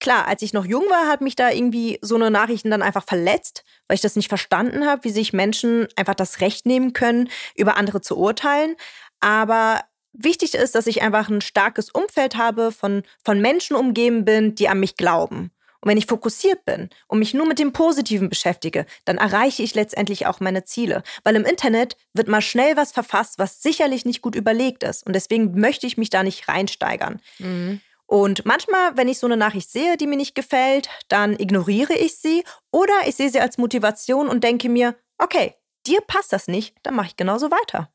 [0.00, 3.04] Klar, als ich noch jung war, hat mich da irgendwie so eine Nachrichten dann einfach
[3.04, 7.28] verletzt, weil ich das nicht verstanden habe, wie sich Menschen einfach das Recht nehmen können,
[7.56, 8.76] über andere zu urteilen.
[9.18, 9.80] Aber
[10.12, 14.68] wichtig ist, dass ich einfach ein starkes Umfeld habe, von, von Menschen umgeben bin, die
[14.68, 15.50] an mich glauben.
[15.80, 19.74] Und wenn ich fokussiert bin und mich nur mit dem Positiven beschäftige, dann erreiche ich
[19.74, 21.02] letztendlich auch meine Ziele.
[21.24, 25.06] Weil im Internet wird mal schnell was verfasst, was sicherlich nicht gut überlegt ist.
[25.06, 27.20] Und deswegen möchte ich mich da nicht reinsteigern.
[27.38, 27.80] Mhm.
[28.06, 32.16] Und manchmal, wenn ich so eine Nachricht sehe, die mir nicht gefällt, dann ignoriere ich
[32.16, 35.54] sie oder ich sehe sie als Motivation und denke mir, okay,
[35.86, 37.90] dir passt das nicht, dann mache ich genauso weiter.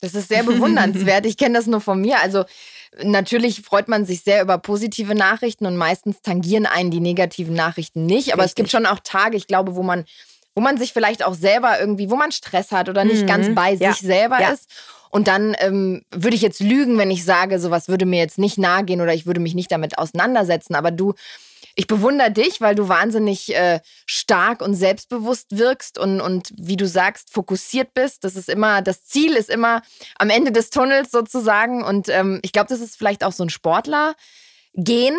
[0.00, 1.26] Das ist sehr bewundernswert.
[1.26, 2.20] Ich kenne das nur von mir.
[2.20, 2.44] Also
[3.02, 8.06] natürlich freut man sich sehr über positive Nachrichten und meistens tangieren einen die negativen Nachrichten
[8.06, 8.32] nicht.
[8.32, 8.50] Aber Richtig.
[8.50, 10.04] es gibt schon auch Tage, ich glaube, wo man,
[10.54, 13.26] wo man sich vielleicht auch selber irgendwie, wo man Stress hat oder nicht mhm.
[13.26, 13.92] ganz bei ja.
[13.92, 14.50] sich selber ja.
[14.50, 14.68] ist.
[15.10, 18.58] Und dann ähm, würde ich jetzt lügen, wenn ich sage, sowas würde mir jetzt nicht
[18.58, 20.74] nahe gehen oder ich würde mich nicht damit auseinandersetzen.
[20.74, 21.14] Aber du
[21.78, 26.88] ich bewundere dich, weil du wahnsinnig äh, stark und selbstbewusst wirkst und, und wie du
[26.88, 28.24] sagst, fokussiert bist.
[28.24, 29.82] Das ist immer, das Ziel ist immer
[30.18, 31.84] am Ende des Tunnels sozusagen.
[31.84, 35.14] Und ähm, ich glaube, das ist vielleicht auch so ein Sportler-Gen,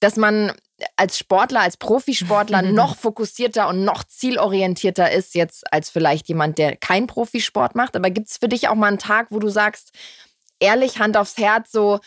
[0.00, 0.52] dass man
[0.96, 6.76] als Sportler, als Profisportler noch fokussierter und noch zielorientierter ist jetzt als vielleicht jemand, der
[6.76, 7.96] keinen Profisport macht.
[7.96, 9.92] Aber gibt es für dich auch mal einen Tag, wo du sagst,
[10.58, 12.00] ehrlich, Hand aufs Herz, so,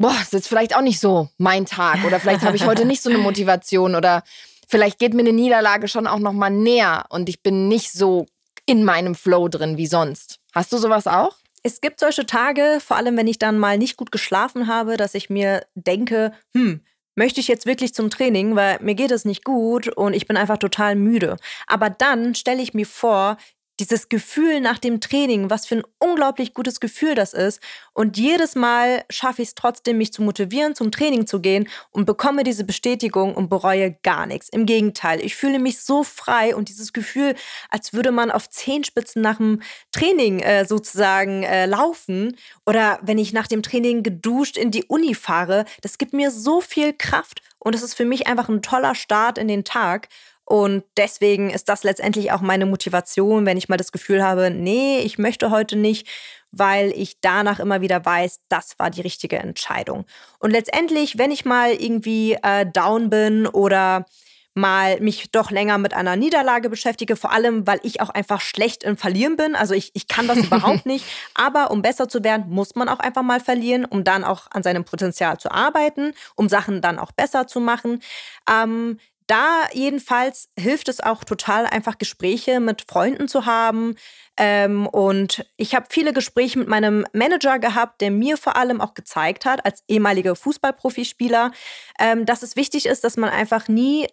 [0.00, 3.02] boah, ist jetzt vielleicht auch nicht so mein Tag oder vielleicht habe ich heute nicht
[3.02, 4.24] so eine Motivation oder
[4.66, 8.26] vielleicht geht mir eine Niederlage schon auch noch mal näher und ich bin nicht so
[8.64, 10.40] in meinem Flow drin wie sonst.
[10.54, 11.36] Hast du sowas auch?
[11.62, 15.14] Es gibt solche Tage, vor allem wenn ich dann mal nicht gut geschlafen habe, dass
[15.14, 16.80] ich mir denke, hm,
[17.14, 20.38] möchte ich jetzt wirklich zum Training, weil mir geht es nicht gut und ich bin
[20.38, 21.36] einfach total müde.
[21.66, 23.36] Aber dann stelle ich mir vor,
[23.80, 27.60] dieses Gefühl nach dem Training, was für ein unglaublich gutes Gefühl das ist.
[27.94, 32.04] Und jedes Mal schaffe ich es trotzdem, mich zu motivieren, zum Training zu gehen und
[32.04, 34.48] bekomme diese Bestätigung und bereue gar nichts.
[34.50, 37.34] Im Gegenteil, ich fühle mich so frei und dieses Gefühl,
[37.70, 39.62] als würde man auf Zehenspitzen nach dem
[39.92, 45.14] Training äh, sozusagen äh, laufen oder wenn ich nach dem Training geduscht in die Uni
[45.14, 48.94] fahre, das gibt mir so viel Kraft und es ist für mich einfach ein toller
[48.94, 50.08] Start in den Tag.
[50.50, 54.98] Und deswegen ist das letztendlich auch meine Motivation, wenn ich mal das Gefühl habe, nee,
[54.98, 56.08] ich möchte heute nicht,
[56.50, 60.06] weil ich danach immer wieder weiß, das war die richtige Entscheidung.
[60.40, 64.06] Und letztendlich, wenn ich mal irgendwie äh, down bin oder
[64.54, 68.82] mal mich doch länger mit einer Niederlage beschäftige, vor allem, weil ich auch einfach schlecht
[68.82, 69.54] im Verlieren bin.
[69.54, 71.04] Also ich, ich kann das überhaupt nicht.
[71.34, 74.64] Aber um besser zu werden, muss man auch einfach mal verlieren, um dann auch an
[74.64, 78.02] seinem Potenzial zu arbeiten, um Sachen dann auch besser zu machen.
[78.50, 78.98] Ähm,
[79.30, 83.94] da jedenfalls hilft es auch total, einfach Gespräche mit Freunden zu haben.
[84.36, 88.94] Ähm, und ich habe viele Gespräche mit meinem Manager gehabt, der mir vor allem auch
[88.94, 91.52] gezeigt hat, als ehemaliger Fußballprofispieler,
[92.00, 94.08] ähm, dass es wichtig ist, dass man einfach nie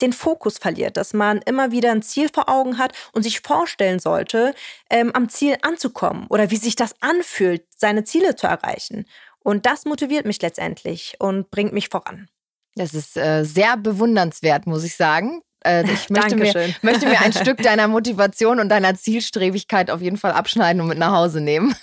[0.00, 3.98] den Fokus verliert, dass man immer wieder ein Ziel vor Augen hat und sich vorstellen
[3.98, 4.54] sollte,
[4.88, 9.06] ähm, am Ziel anzukommen oder wie sich das anfühlt, seine Ziele zu erreichen.
[9.40, 12.28] Und das motiviert mich letztendlich und bringt mich voran.
[12.74, 15.42] Das ist äh, sehr bewundernswert, muss ich sagen.
[15.64, 20.16] Äh, ich möchte mir, möchte mir ein Stück deiner Motivation und deiner Zielstrebigkeit auf jeden
[20.16, 21.74] Fall abschneiden und mit nach Hause nehmen.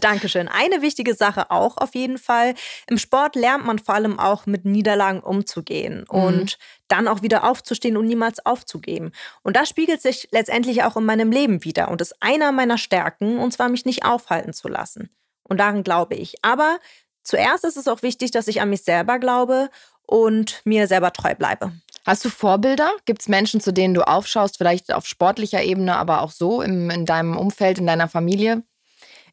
[0.00, 0.48] Dankeschön.
[0.48, 2.54] Eine wichtige Sache auch auf jeden Fall.
[2.88, 6.18] Im Sport lernt man vor allem auch mit Niederlagen umzugehen mhm.
[6.18, 9.12] und dann auch wieder aufzustehen und niemals aufzugeben.
[9.42, 13.38] Und das spiegelt sich letztendlich auch in meinem Leben wieder und ist einer meiner Stärken,
[13.38, 15.10] und zwar mich nicht aufhalten zu lassen.
[15.42, 16.36] Und daran glaube ich.
[16.42, 16.78] Aber
[17.22, 19.68] zuerst ist es auch wichtig, dass ich an mich selber glaube
[20.08, 21.72] und mir selber treu bleibe.
[22.06, 22.90] Hast du Vorbilder?
[23.04, 26.88] Gibt es Menschen, zu denen du aufschaust, vielleicht auf sportlicher Ebene, aber auch so im,
[26.88, 28.62] in deinem Umfeld, in deiner Familie?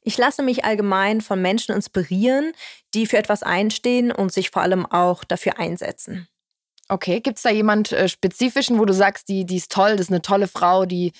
[0.03, 2.51] Ich lasse mich allgemein von Menschen inspirieren,
[2.93, 6.27] die für etwas einstehen und sich vor allem auch dafür einsetzen.
[6.89, 10.01] Okay, gibt es da jemand äh, spezifischen, wo du sagst, die, die ist toll, das
[10.01, 11.13] ist eine tolle Frau, die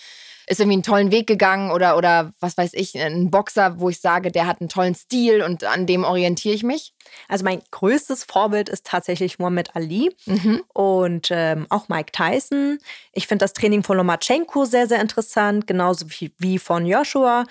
[0.48, 4.00] ist irgendwie einen tollen Weg gegangen oder, oder was weiß ich, ein Boxer, wo ich
[4.00, 6.94] sage, der hat einen tollen Stil und an dem orientiere ich mich?
[7.28, 10.64] Also mein größtes Vorbild ist tatsächlich Muhammad Ali mhm.
[10.74, 12.80] und ähm, auch Mike Tyson.
[13.14, 17.46] Ich finde das Training von Lomachenko sehr, sehr interessant, genauso wie, wie von Joshua.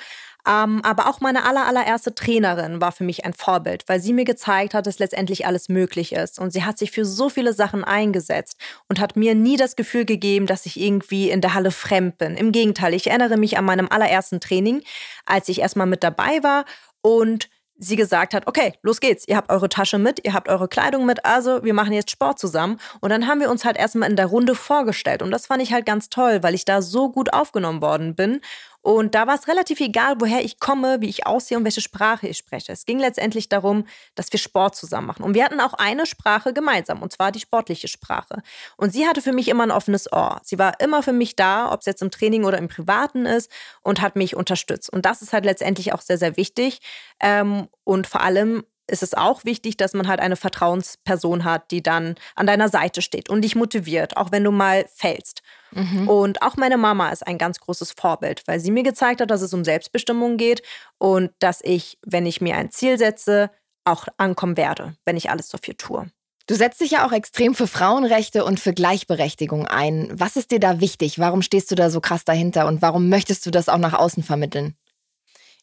[0.47, 4.25] Ähm, aber auch meine aller, allererste Trainerin war für mich ein Vorbild, weil sie mir
[4.25, 6.39] gezeigt hat, dass letztendlich alles möglich ist.
[6.39, 10.05] Und sie hat sich für so viele Sachen eingesetzt und hat mir nie das Gefühl
[10.05, 12.37] gegeben, dass ich irgendwie in der Halle fremd bin.
[12.37, 14.83] Im Gegenteil, ich erinnere mich an meinem allerersten Training,
[15.25, 16.65] als ich erstmal mit dabei war
[17.01, 20.69] und sie gesagt hat, okay, los geht's, ihr habt eure Tasche mit, ihr habt eure
[20.69, 22.79] Kleidung mit, also wir machen jetzt Sport zusammen.
[23.01, 25.23] Und dann haben wir uns halt erstmal in der Runde vorgestellt.
[25.23, 28.41] Und das fand ich halt ganz toll, weil ich da so gut aufgenommen worden bin
[28.85, 32.29] und da war es relativ egal, woher ich komme, wie ich aussehe und welche Sprache
[32.29, 32.71] ich spreche.
[32.71, 35.23] Es ging letztendlich darum, dass wir Sport zusammen machen.
[35.23, 38.43] Und wir hatten auch eine Sprache gemeinsam, und zwar die sportliche Sprache.
[38.77, 40.39] Und sie hatte für mich immer ein offenes Ohr.
[40.45, 43.51] Sie war immer für mich da, ob es jetzt im Training oder im Privaten ist,
[43.81, 44.93] und hat mich unterstützt.
[44.93, 46.81] Und das ist halt letztendlich auch sehr, sehr wichtig.
[47.21, 51.83] Ähm, und vor allem ist es auch wichtig, dass man halt eine Vertrauensperson hat, die
[51.83, 55.43] dann an deiner Seite steht und dich motiviert, auch wenn du mal fällst.
[55.75, 56.09] Mhm.
[56.09, 59.43] Und auch meine Mama ist ein ganz großes Vorbild, weil sie mir gezeigt hat, dass
[59.43, 60.63] es um Selbstbestimmung geht
[60.99, 63.51] und dass ich, wenn ich mir ein Ziel setze,
[63.85, 66.11] auch ankommen werde, wenn ich alles dafür tue.
[66.47, 70.11] Du setzt dich ja auch extrem für Frauenrechte und für Gleichberechtigung ein.
[70.13, 71.19] Was ist dir da wichtig?
[71.19, 74.23] Warum stehst du da so krass dahinter und warum möchtest du das auch nach außen
[74.23, 74.77] vermitteln?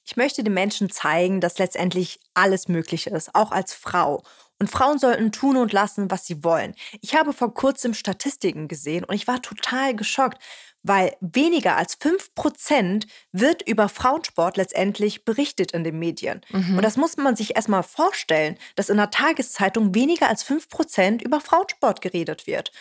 [0.04, 4.24] Ich möchte den Menschen zeigen, dass letztendlich alles möglich ist, auch als Frau.
[4.62, 6.76] Und Frauen sollten tun und lassen, was sie wollen.
[7.02, 10.38] Ich habe vor kurzem Statistiken gesehen und ich war total geschockt,
[10.84, 16.41] weil weniger als 5% wird über Frauensport letztendlich berichtet in den Medien.
[16.52, 16.76] Mhm.
[16.76, 21.41] Und das muss man sich erstmal vorstellen, dass in der Tageszeitung weniger als 5% über
[21.41, 22.71] Frauensport geredet wird.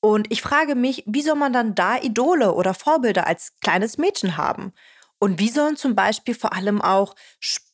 [0.00, 4.36] Und ich frage mich, wie soll man dann da Idole oder Vorbilder als kleines Mädchen
[4.36, 4.74] haben?
[5.20, 7.14] Und wie sollen zum Beispiel vor allem auch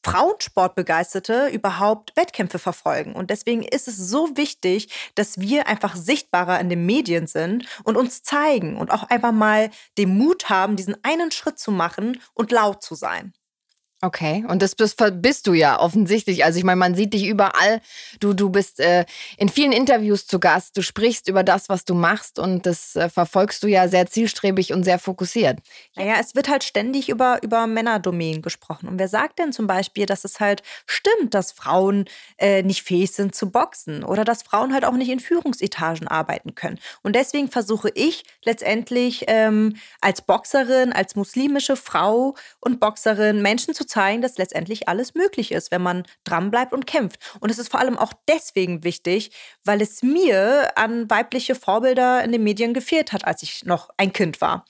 [0.03, 3.15] Frauensportbegeisterte überhaupt Wettkämpfe verfolgen?
[3.15, 7.97] Und deswegen ist es so wichtig, dass wir einfach sichtbarer in den Medien sind und
[7.97, 12.51] uns zeigen und auch einfach mal den Mut haben, diesen einen Schritt zu machen und
[12.51, 13.33] laut zu sein.
[14.07, 16.45] Okay, und das bist, bist, du ja offensichtlich.
[16.45, 17.81] Also ich meine, man sieht dich überall.
[18.21, 19.05] Du, du bist äh,
[19.37, 20.77] in vielen Interviews zu Gast.
[20.77, 24.73] Du sprichst über das, was du machst und das äh, verfolgst du ja sehr zielstrebig
[24.73, 25.59] und sehr fokussiert.
[25.97, 28.87] Naja, es wird halt ständig über, über Männerdomänen gesprochen.
[28.87, 32.05] Und wer sagt denn zum Beispiel, dass es halt stimmt, dass Frauen
[32.39, 36.55] äh, nicht fähig sind zu boxen oder dass Frauen halt auch nicht in Führungsetagen arbeiten
[36.55, 36.79] können?
[37.03, 43.85] Und deswegen versuche ich letztendlich ähm, als Boxerin, als muslimische Frau und Boxerin Menschen zu
[43.97, 47.19] zeigen, dass letztendlich alles möglich ist, wenn man dranbleibt und kämpft.
[47.41, 49.31] Und es ist vor allem auch deswegen wichtig,
[49.65, 54.13] weil es mir an weibliche Vorbilder in den Medien gefehlt hat, als ich noch ein
[54.13, 54.67] Kind war.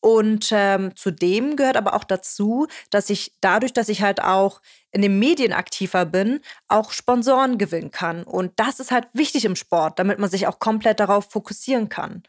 [0.00, 5.02] Und ähm, zudem gehört aber auch dazu, dass ich dadurch, dass ich halt auch in
[5.02, 8.24] den Medien aktiver bin, auch Sponsoren gewinnen kann.
[8.24, 12.22] Und das ist halt wichtig im Sport, damit man sich auch komplett darauf fokussieren kann.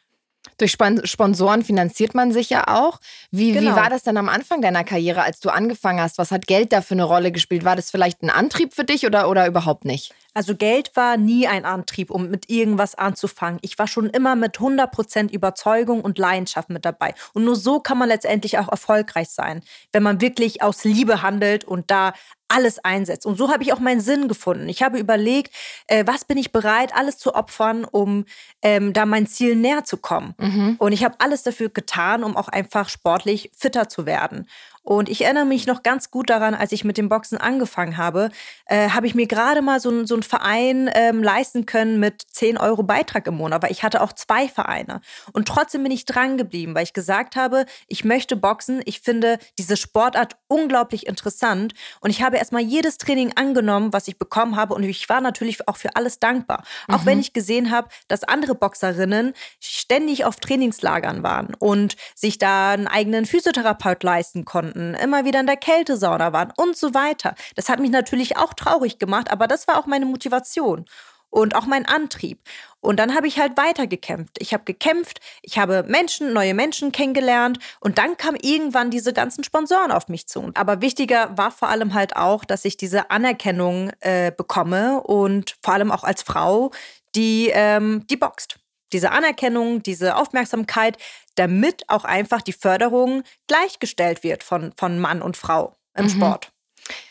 [0.57, 2.99] Durch Sponsoren finanziert man sich ja auch.
[3.31, 3.71] Wie, genau.
[3.71, 6.17] wie war das denn am Anfang deiner Karriere, als du angefangen hast?
[6.17, 7.65] Was hat Geld da für eine Rolle gespielt?
[7.65, 10.13] War das vielleicht ein Antrieb für dich oder, oder überhaupt nicht?
[10.33, 13.59] Also Geld war nie ein Antrieb, um mit irgendwas anzufangen.
[13.61, 17.13] Ich war schon immer mit 100% Überzeugung und Leidenschaft mit dabei.
[17.33, 21.63] Und nur so kann man letztendlich auch erfolgreich sein, wenn man wirklich aus Liebe handelt
[21.63, 22.13] und da
[22.53, 23.25] alles einsetzt.
[23.25, 24.69] Und so habe ich auch meinen Sinn gefunden.
[24.69, 25.53] Ich habe überlegt,
[25.87, 28.25] äh, was bin ich bereit, alles zu opfern, um
[28.61, 30.35] ähm, da mein Ziel näher zu kommen.
[30.37, 30.75] Mhm.
[30.77, 34.47] Und ich habe alles dafür getan, um auch einfach sportlich fitter zu werden.
[34.83, 38.29] Und ich erinnere mich noch ganz gut daran, als ich mit dem Boxen angefangen habe,
[38.65, 42.57] äh, habe ich mir gerade mal so, so einen Verein ähm, leisten können mit 10
[42.57, 44.99] Euro Beitrag im Monat, weil ich hatte auch zwei Vereine.
[45.31, 48.81] Und trotzdem bin ich dran geblieben, weil ich gesagt habe, ich möchte boxen.
[48.85, 51.73] Ich finde diese Sportart unglaublich interessant.
[52.01, 54.73] Und ich habe erstmal jedes Training angenommen, was ich bekommen habe.
[54.73, 56.63] Und ich war natürlich auch für alles dankbar.
[56.87, 56.95] Mhm.
[56.95, 62.71] Auch wenn ich gesehen habe, dass andere Boxerinnen ständig auf Trainingslagern waren und sich da
[62.71, 67.35] einen eigenen Physiotherapeut leisten konnten, immer wieder in der Kältesauna waren und so weiter.
[67.55, 70.85] Das hat mich natürlich auch traurig gemacht, aber das war auch meine Motivation
[71.33, 72.39] und auch mein Antrieb.
[72.79, 74.37] Und dann habe ich halt weitergekämpft.
[74.39, 79.43] Ich habe gekämpft, ich habe Menschen, neue Menschen kennengelernt und dann kamen irgendwann diese ganzen
[79.43, 80.51] Sponsoren auf mich zu.
[80.53, 85.73] Aber wichtiger war vor allem halt auch, dass ich diese Anerkennung äh, bekomme und vor
[85.73, 86.71] allem auch als Frau,
[87.15, 88.59] die, ähm, die boxt.
[88.91, 90.97] Diese Anerkennung, diese Aufmerksamkeit,
[91.35, 96.09] damit auch einfach die Förderung gleichgestellt wird von, von Mann und Frau im mhm.
[96.09, 96.51] Sport.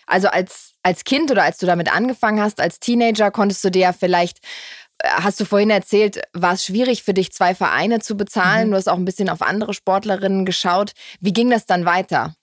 [0.06, 3.82] Also als, als Kind oder als du damit angefangen hast, als Teenager, konntest du dir
[3.82, 4.38] ja vielleicht,
[4.98, 8.68] äh, hast du vorhin erzählt, war es schwierig für dich, zwei Vereine zu bezahlen.
[8.68, 8.70] Mhm.
[8.72, 10.92] Du hast auch ein bisschen auf andere Sportlerinnen geschaut.
[11.20, 12.34] Wie ging das dann weiter?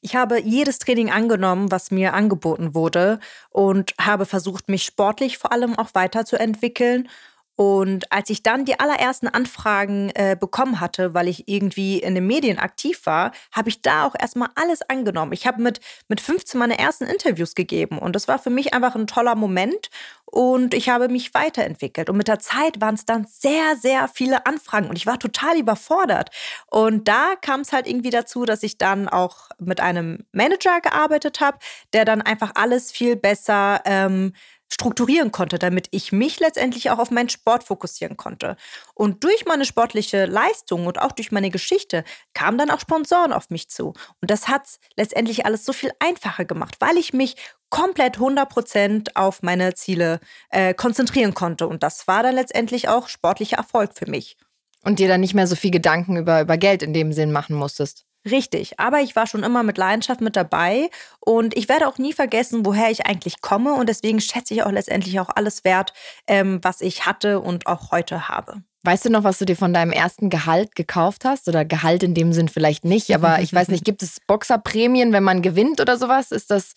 [0.00, 5.50] Ich habe jedes Training angenommen, was mir angeboten wurde und habe versucht, mich sportlich vor
[5.50, 7.08] allem auch weiterzuentwickeln
[7.56, 12.26] und als ich dann die allerersten Anfragen äh, bekommen hatte, weil ich irgendwie in den
[12.26, 15.32] Medien aktiv war, habe ich da auch erstmal alles angenommen.
[15.32, 18.96] Ich habe mit, mit 15 meine ersten Interviews gegeben und das war für mich einfach
[18.96, 19.90] ein toller Moment
[20.24, 22.10] und ich habe mich weiterentwickelt.
[22.10, 25.56] Und mit der Zeit waren es dann sehr, sehr viele Anfragen und ich war total
[25.56, 26.30] überfordert.
[26.66, 31.40] Und da kam es halt irgendwie dazu, dass ich dann auch mit einem Manager gearbeitet
[31.40, 31.58] habe,
[31.92, 34.32] der dann einfach alles viel besser ähm,
[34.74, 38.56] strukturieren konnte, damit ich mich letztendlich auch auf meinen Sport fokussieren konnte.
[38.94, 42.02] Und durch meine sportliche Leistung und auch durch meine Geschichte
[42.34, 43.94] kamen dann auch Sponsoren auf mich zu.
[44.20, 44.66] Und das hat
[44.96, 47.36] letztendlich alles so viel einfacher gemacht, weil ich mich
[47.70, 50.18] komplett 100% auf meine Ziele
[50.50, 51.68] äh, konzentrieren konnte.
[51.68, 54.36] Und das war dann letztendlich auch sportlicher Erfolg für mich.
[54.82, 57.56] Und dir dann nicht mehr so viel Gedanken über, über Geld in dem Sinn machen
[57.56, 58.04] musstest.
[58.30, 60.88] Richtig, aber ich war schon immer mit Leidenschaft mit dabei
[61.20, 64.72] und ich werde auch nie vergessen, woher ich eigentlich komme und deswegen schätze ich auch
[64.72, 65.92] letztendlich auch alles wert,
[66.26, 68.62] ähm, was ich hatte und auch heute habe.
[68.84, 71.48] Weißt du noch, was du dir von deinem ersten Gehalt gekauft hast?
[71.48, 75.22] Oder Gehalt in dem Sinn vielleicht nicht, aber ich weiß nicht, gibt es Boxerprämien, wenn
[75.22, 76.32] man gewinnt oder sowas?
[76.32, 76.74] Ist das,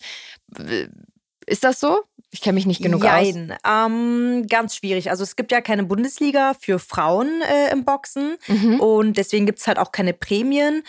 [1.46, 2.00] ist das so?
[2.30, 3.52] Ich kenne mich nicht genug Jein.
[3.52, 3.58] aus.
[3.86, 5.10] Ähm, ganz schwierig.
[5.10, 8.80] Also es gibt ja keine Bundesliga für Frauen äh, im Boxen mhm.
[8.80, 10.82] und deswegen gibt es halt auch keine Prämien.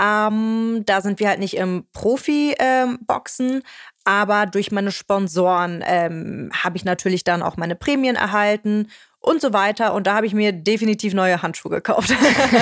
[0.00, 3.62] Ähm, da sind wir halt nicht im Profi-Boxen, ähm,
[4.04, 8.88] aber durch meine Sponsoren ähm, habe ich natürlich dann auch meine Prämien erhalten
[9.24, 9.94] und so weiter.
[9.94, 12.10] Und da habe ich mir definitiv neue Handschuhe gekauft.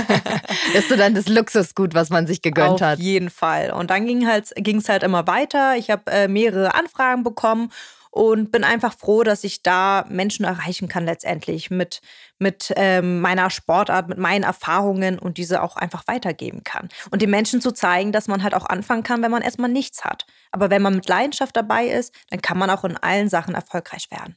[0.75, 2.99] ist so dann das Luxusgut, was man sich gegönnt Auf hat.
[2.99, 3.73] Auf jeden Fall.
[3.73, 5.77] Und dann ging halt, es halt immer weiter.
[5.77, 7.73] Ich habe äh, mehrere Anfragen bekommen
[8.13, 12.03] und bin einfach froh, dass ich da Menschen erreichen kann letztendlich mit,
[12.43, 16.89] mit ähm, meiner Sportart, mit meinen Erfahrungen und diese auch einfach weitergeben kann.
[17.11, 20.05] Und den Menschen zu zeigen, dass man halt auch anfangen kann, wenn man erstmal nichts
[20.05, 20.27] hat.
[20.51, 24.11] Aber wenn man mit Leidenschaft dabei ist, dann kann man auch in allen Sachen erfolgreich
[24.11, 24.37] werden.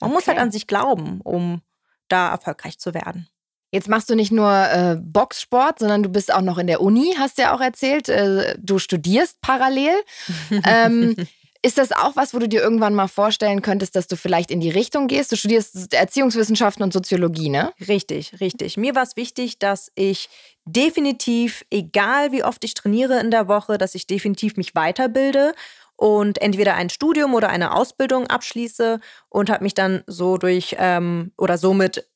[0.00, 0.14] Man okay.
[0.14, 1.62] muss halt an sich glauben, um
[2.08, 3.28] da erfolgreich zu werden.
[3.70, 7.14] Jetzt machst du nicht nur äh, Boxsport, sondern du bist auch noch in der Uni,
[7.18, 8.08] hast du ja auch erzählt.
[8.08, 9.96] Äh, du studierst parallel.
[10.64, 11.16] ähm,
[11.64, 14.60] ist das auch was, wo du dir irgendwann mal vorstellen könntest, dass du vielleicht in
[14.60, 15.32] die Richtung gehst?
[15.32, 17.72] Du studierst Erziehungswissenschaften und Soziologie, ne?
[17.88, 18.76] Richtig, richtig.
[18.76, 20.28] Mir war es wichtig, dass ich
[20.66, 25.54] definitiv, egal wie oft ich trainiere in der Woche, dass ich definitiv mich weiterbilde
[25.96, 29.00] und entweder ein Studium oder eine Ausbildung abschließe
[29.30, 32.06] und habe mich dann so durch ähm, oder somit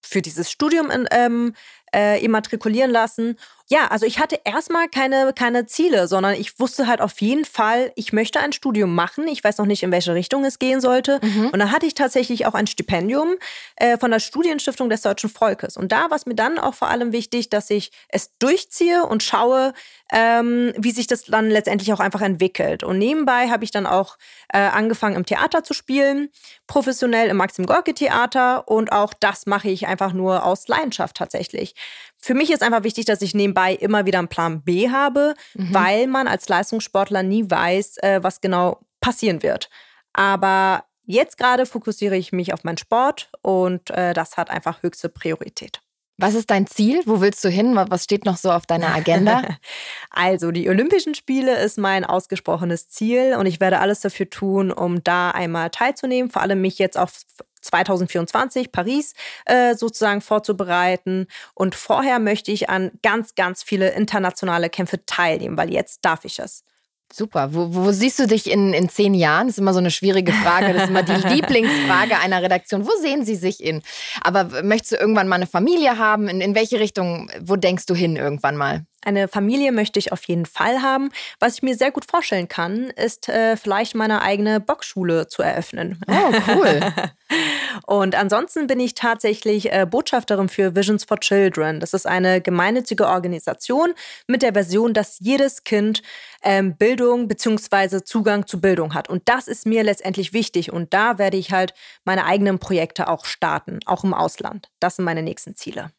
[0.00, 1.54] für dieses Studium in, ähm,
[1.94, 3.36] äh, immatrikulieren lassen
[3.68, 7.92] ja, also ich hatte erstmal keine, keine Ziele, sondern ich wusste halt auf jeden Fall,
[7.96, 9.26] ich möchte ein Studium machen.
[9.26, 11.18] Ich weiß noch nicht, in welche Richtung es gehen sollte.
[11.22, 11.48] Mhm.
[11.48, 13.36] Und dann hatte ich tatsächlich auch ein Stipendium
[13.76, 15.78] äh, von der Studienstiftung des deutschen Volkes.
[15.78, 19.22] Und da war es mir dann auch vor allem wichtig, dass ich es durchziehe und
[19.22, 19.72] schaue,
[20.12, 22.84] ähm, wie sich das dann letztendlich auch einfach entwickelt.
[22.84, 24.18] Und nebenbei habe ich dann auch
[24.52, 26.28] äh, angefangen, im Theater zu spielen,
[26.66, 28.68] professionell im Maxim Gorki Theater.
[28.68, 31.74] Und auch das mache ich einfach nur aus Leidenschaft tatsächlich.
[32.16, 35.74] Für mich ist einfach wichtig, dass ich nebenbei immer wieder einen Plan B habe, mhm.
[35.74, 39.68] weil man als Leistungssportler nie weiß, äh, was genau passieren wird.
[40.14, 45.10] Aber jetzt gerade fokussiere ich mich auf meinen Sport und äh, das hat einfach höchste
[45.10, 45.80] Priorität.
[46.16, 47.02] Was ist dein Ziel?
[47.06, 47.74] Wo willst du hin?
[47.74, 49.42] Was steht noch so auf deiner Agenda?
[50.10, 55.02] also, die Olympischen Spiele ist mein ausgesprochenes Ziel und ich werde alles dafür tun, um
[55.02, 57.20] da einmal teilzunehmen, vor allem mich jetzt auf
[57.64, 59.14] 2024 Paris
[59.46, 61.26] äh, sozusagen vorzubereiten.
[61.54, 66.38] Und vorher möchte ich an ganz, ganz viele internationale Kämpfe teilnehmen, weil jetzt darf ich
[66.38, 66.64] es.
[67.12, 67.54] Super.
[67.54, 69.46] Wo, wo, siehst du dich in, in zehn Jahren?
[69.46, 70.72] Das ist immer so eine schwierige Frage.
[70.72, 72.86] Das ist immer die Lieblingsfrage einer Redaktion.
[72.86, 73.82] Wo sehen Sie sich in?
[74.20, 76.28] Aber möchtest du irgendwann mal eine Familie haben?
[76.28, 78.84] In, in welche Richtung, wo denkst du hin irgendwann mal?
[79.04, 81.10] Eine Familie möchte ich auf jeden Fall haben.
[81.40, 86.00] Was ich mir sehr gut vorstellen kann, ist äh, vielleicht meine eigene Boxschule zu eröffnen.
[86.08, 86.80] Oh, cool.
[87.86, 91.80] Und ansonsten bin ich tatsächlich äh, Botschafterin für Visions for Children.
[91.80, 93.94] Das ist eine gemeinnützige Organisation
[94.26, 96.02] mit der Version, dass jedes Kind
[96.42, 98.02] ähm, Bildung bzw.
[98.02, 99.08] Zugang zu Bildung hat.
[99.08, 100.72] Und das ist mir letztendlich wichtig.
[100.72, 101.74] Und da werde ich halt
[102.04, 104.70] meine eigenen Projekte auch starten, auch im Ausland.
[104.80, 105.90] Das sind meine nächsten Ziele.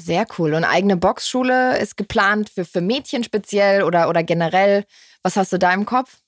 [0.00, 0.54] Sehr cool.
[0.54, 4.84] Und eigene Boxschule ist geplant für, für Mädchen speziell oder, oder generell.
[5.22, 6.18] Was hast du da im Kopf?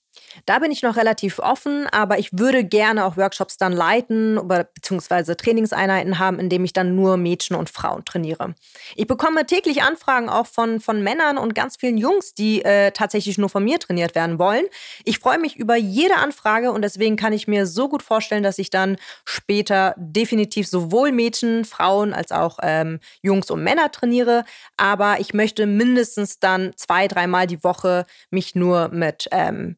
[0.47, 4.65] Da bin ich noch relativ offen, aber ich würde gerne auch Workshops dann leiten oder
[4.65, 8.55] beziehungsweise Trainingseinheiten haben, in denen ich dann nur Mädchen und Frauen trainiere.
[8.97, 13.39] Ich bekomme täglich Anfragen auch von, von Männern und ganz vielen Jungs, die äh, tatsächlich
[13.39, 14.65] nur von mir trainiert werden wollen.
[15.05, 18.59] Ich freue mich über jede Anfrage und deswegen kann ich mir so gut vorstellen, dass
[18.59, 24.45] ich dann später definitiv sowohl Mädchen, Frauen als auch ähm, Jungs und Männer trainiere.
[24.77, 29.77] Aber ich möchte mindestens dann zwei, dreimal die Woche mich nur mit ähm,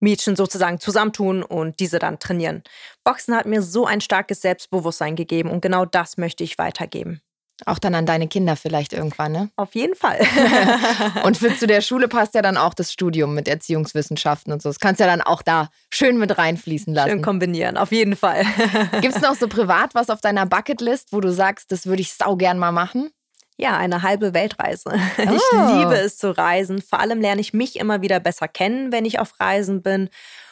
[0.00, 2.62] Mädchen sozusagen zusammentun und diese dann trainieren.
[3.04, 7.20] Boxen hat mir so ein starkes Selbstbewusstsein gegeben und genau das möchte ich weitergeben.
[7.64, 9.50] Auch dann an deine Kinder vielleicht irgendwann, ne?
[9.56, 10.20] Auf jeden Fall.
[11.24, 14.68] und für zu der Schule passt ja dann auch das Studium mit Erziehungswissenschaften und so.
[14.68, 17.08] Das kannst du ja dann auch da schön mit reinfließen lassen.
[17.08, 18.44] Schön kombinieren, auf jeden Fall.
[19.00, 22.12] Gibt es noch so privat was auf deiner Bucketlist, wo du sagst, das würde ich
[22.12, 23.10] sau gern mal machen?
[23.58, 24.90] Ja, eine halbe Weltreise.
[24.92, 25.22] Oh.
[25.36, 26.82] Ich liebe es zu reisen.
[26.82, 30.10] Vor allem lerne ich mich immer wieder besser kennen, wenn ich auf Reisen bin.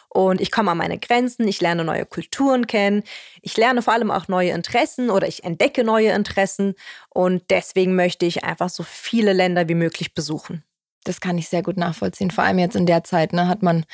[0.09, 3.03] Und ich komme an meine Grenzen, ich lerne neue Kulturen kennen,
[3.43, 6.75] ich lerne vor allem auch neue Interessen oder ich entdecke neue Interessen.
[7.11, 10.63] Und deswegen möchte ich einfach so viele Länder wie möglich besuchen.
[11.03, 12.31] Das kann ich sehr gut nachvollziehen.
[12.31, 13.85] Vor allem jetzt in der Zeit ne, hat man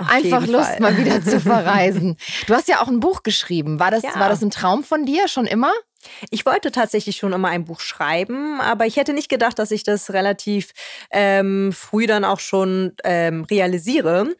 [0.00, 0.80] Auf einfach Lust, Fall.
[0.80, 2.16] mal wieder zu verreisen.
[2.46, 3.78] Du hast ja auch ein Buch geschrieben.
[3.78, 4.18] War das, ja.
[4.18, 5.72] war das ein Traum von dir schon immer?
[6.30, 9.82] Ich wollte tatsächlich schon immer ein Buch schreiben, aber ich hätte nicht gedacht, dass ich
[9.82, 10.72] das relativ
[11.10, 14.34] ähm, früh dann auch schon ähm, realisiere.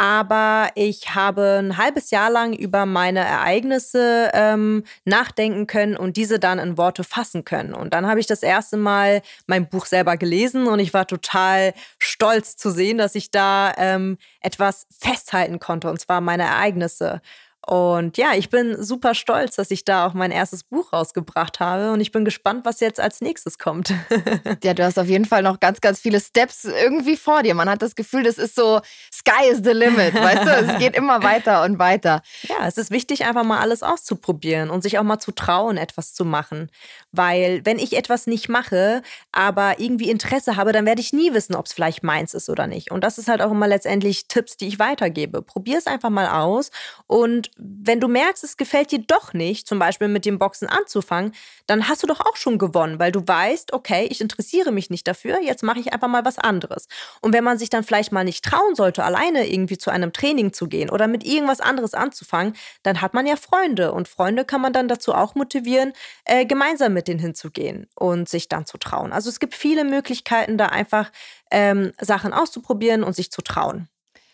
[0.00, 6.38] Aber ich habe ein halbes Jahr lang über meine Ereignisse ähm, nachdenken können und diese
[6.38, 7.74] dann in Worte fassen können.
[7.74, 11.74] Und dann habe ich das erste Mal mein Buch selber gelesen und ich war total
[11.98, 17.20] stolz zu sehen, dass ich da ähm, etwas festhalten konnte, und zwar meine Ereignisse.
[17.68, 21.92] Und ja, ich bin super stolz, dass ich da auch mein erstes Buch rausgebracht habe
[21.92, 23.92] und ich bin gespannt, was jetzt als nächstes kommt.
[24.64, 27.54] ja, du hast auf jeden Fall noch ganz, ganz viele Steps irgendwie vor dir.
[27.54, 28.80] Man hat das Gefühl, das ist so
[29.12, 30.50] Sky is the limit, weißt du?
[30.50, 32.22] Es geht immer weiter und weiter.
[32.44, 36.14] Ja, es ist wichtig, einfach mal alles auszuprobieren und sich auch mal zu trauen, etwas
[36.14, 36.70] zu machen.
[37.12, 41.54] Weil wenn ich etwas nicht mache, aber irgendwie Interesse habe, dann werde ich nie wissen,
[41.54, 42.90] ob es vielleicht meins ist oder nicht.
[42.90, 45.42] Und das ist halt auch immer letztendlich Tipps, die ich weitergebe.
[45.42, 46.70] Probier es einfach mal aus
[47.06, 51.34] und wenn du merkst, es gefällt dir doch nicht, zum Beispiel mit dem Boxen anzufangen,
[51.66, 55.06] dann hast du doch auch schon gewonnen, weil du weißt, okay, ich interessiere mich nicht
[55.08, 56.86] dafür, jetzt mache ich einfach mal was anderes.
[57.20, 60.52] Und wenn man sich dann vielleicht mal nicht trauen sollte, alleine irgendwie zu einem Training
[60.52, 62.54] zu gehen oder mit irgendwas anderes anzufangen,
[62.84, 65.92] dann hat man ja Freunde und Freunde kann man dann dazu auch motivieren,
[66.24, 69.12] äh, gemeinsam mit denen hinzugehen und sich dann zu trauen.
[69.12, 71.10] Also es gibt viele Möglichkeiten, da einfach
[71.50, 73.88] ähm, Sachen auszuprobieren und sich zu trauen.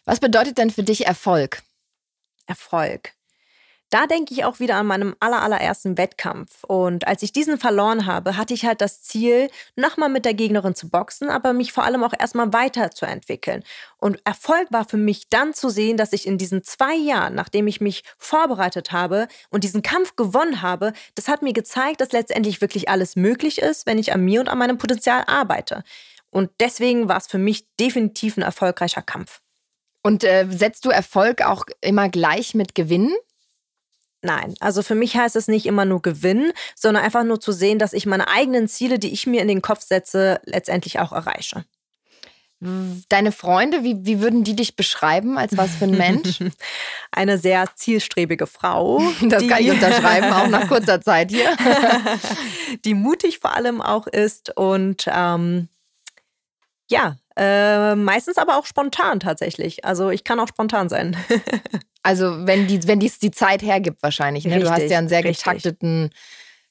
[0.05, 1.63] Was bedeutet denn für dich Erfolg?
[2.47, 3.15] Erfolg.
[3.95, 6.65] Da denke ich auch wieder an meinem allerallerersten Wettkampf.
[6.65, 10.75] Und als ich diesen verloren habe, hatte ich halt das Ziel, nochmal mit der Gegnerin
[10.75, 13.63] zu boxen, aber mich vor allem auch erstmal weiterzuentwickeln.
[13.99, 17.69] Und Erfolg war für mich dann zu sehen, dass ich in diesen zwei Jahren, nachdem
[17.69, 22.61] ich mich vorbereitet habe und diesen Kampf gewonnen habe, das hat mir gezeigt, dass letztendlich
[22.61, 25.85] wirklich alles möglich ist, wenn ich an mir und an meinem Potenzial arbeite.
[26.31, 29.44] Und deswegen war es für mich definitiv ein erfolgreicher Kampf.
[30.05, 33.15] Und äh, setzt du Erfolg auch immer gleich mit Gewinnen?
[34.21, 37.79] Nein, also für mich heißt es nicht immer nur gewinnen, sondern einfach nur zu sehen,
[37.79, 41.65] dass ich meine eigenen Ziele, die ich mir in den Kopf setze, letztendlich auch erreiche.
[42.61, 45.37] Deine Freunde, wie, wie würden die dich beschreiben?
[45.37, 46.39] Als was für ein Mensch?
[47.11, 49.03] Eine sehr zielstrebige Frau.
[49.23, 51.55] Das kann ich unterschreiben, auch nach kurzer Zeit hier.
[52.85, 55.69] die mutig vor allem auch ist und ähm,
[56.89, 59.85] ja, äh, meistens aber auch spontan tatsächlich.
[59.85, 61.17] Also ich kann auch spontan sein.
[62.03, 64.45] also wenn die, wenn dies die Zeit hergibt wahrscheinlich.
[64.45, 64.57] Ne?
[64.57, 66.11] Richtig, du hast ja einen sehr getakteten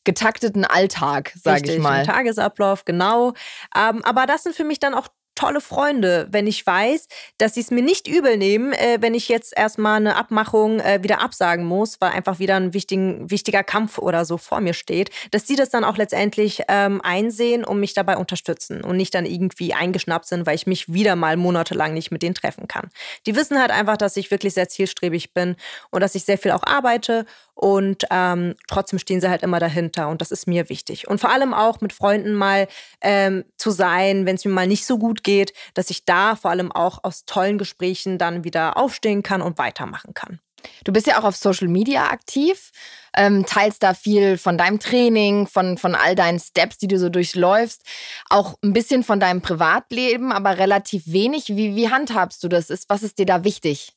[0.06, 2.06] getakteten Alltag, sage ich mal.
[2.06, 3.34] Tagesablauf, genau.
[3.74, 7.08] Ähm, aber das sind für mich dann auch tolle Freunde, wenn ich weiß,
[7.38, 11.02] dass sie es mir nicht übel nehmen, äh, wenn ich jetzt erstmal eine Abmachung äh,
[11.02, 15.10] wieder absagen muss, weil einfach wieder ein wichtigen, wichtiger Kampf oder so vor mir steht,
[15.32, 19.26] dass sie das dann auch letztendlich ähm, einsehen und mich dabei unterstützen und nicht dann
[19.26, 22.90] irgendwie eingeschnappt sind, weil ich mich wieder mal monatelang nicht mit denen treffen kann.
[23.26, 25.56] Die wissen halt einfach, dass ich wirklich sehr zielstrebig bin
[25.90, 27.26] und dass ich sehr viel auch arbeite
[27.56, 31.08] und ähm, trotzdem stehen sie halt immer dahinter und das ist mir wichtig.
[31.08, 32.68] Und vor allem auch mit Freunden mal
[33.02, 36.52] ähm, zu sein, wenn es mir mal nicht so gut geht, dass ich da vor
[36.52, 40.40] allem auch aus tollen Gesprächen dann wieder aufstehen kann und weitermachen kann.
[40.84, 42.72] Du bist ja auch auf Social Media aktiv,
[43.16, 47.10] ähm, teilst da viel von deinem Training, von, von all deinen Steps, die du so
[47.10, 47.84] durchläufst,
[48.30, 51.50] auch ein bisschen von deinem Privatleben, aber relativ wenig.
[51.50, 52.70] Wie, wie handhabst du das?
[52.70, 53.94] Ist, was ist dir da wichtig?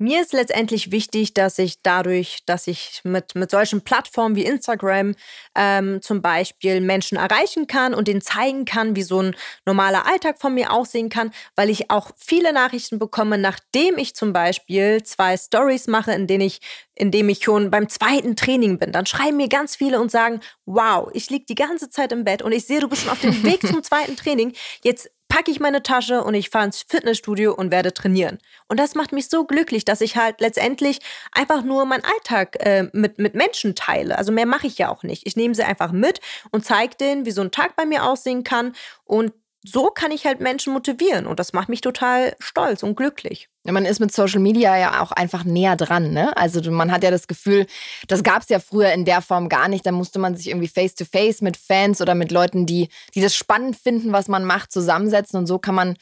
[0.00, 5.16] Mir ist letztendlich wichtig, dass ich dadurch, dass ich mit, mit solchen Plattformen wie Instagram
[5.56, 9.34] ähm, zum Beispiel Menschen erreichen kann und denen zeigen kann, wie so ein
[9.66, 14.32] normaler Alltag von mir aussehen kann, weil ich auch viele Nachrichten bekomme, nachdem ich zum
[14.32, 16.60] Beispiel zwei Stories mache, in denen ich,
[16.94, 18.92] in dem ich schon beim zweiten Training bin.
[18.92, 22.42] Dann schreiben mir ganz viele und sagen, wow, ich liege die ganze Zeit im Bett
[22.42, 24.54] und ich sehe, du bist schon auf dem Weg zum zweiten Training.
[24.84, 28.38] Jetzt packe ich meine Tasche und ich fahre ins Fitnessstudio und werde trainieren.
[28.66, 30.98] Und das macht mich so glücklich, dass ich halt letztendlich
[31.30, 34.18] einfach nur meinen Alltag äh, mit, mit Menschen teile.
[34.18, 35.28] Also mehr mache ich ja auch nicht.
[35.28, 36.20] Ich nehme sie einfach mit
[36.50, 38.72] und zeige denen, wie so ein Tag bei mir aussehen kann.
[39.04, 39.32] Und
[39.64, 43.48] so kann ich halt Menschen motivieren und das macht mich total stolz und glücklich.
[43.72, 46.36] Man ist mit Social Media ja auch einfach näher dran, ne?
[46.36, 47.66] Also man hat ja das Gefühl,
[48.06, 49.84] das gab es ja früher in der Form gar nicht.
[49.84, 53.20] Da musste man sich irgendwie face to face mit Fans oder mit Leuten, die, die
[53.20, 55.96] das spannend finden, was man macht, zusammensetzen und so kann man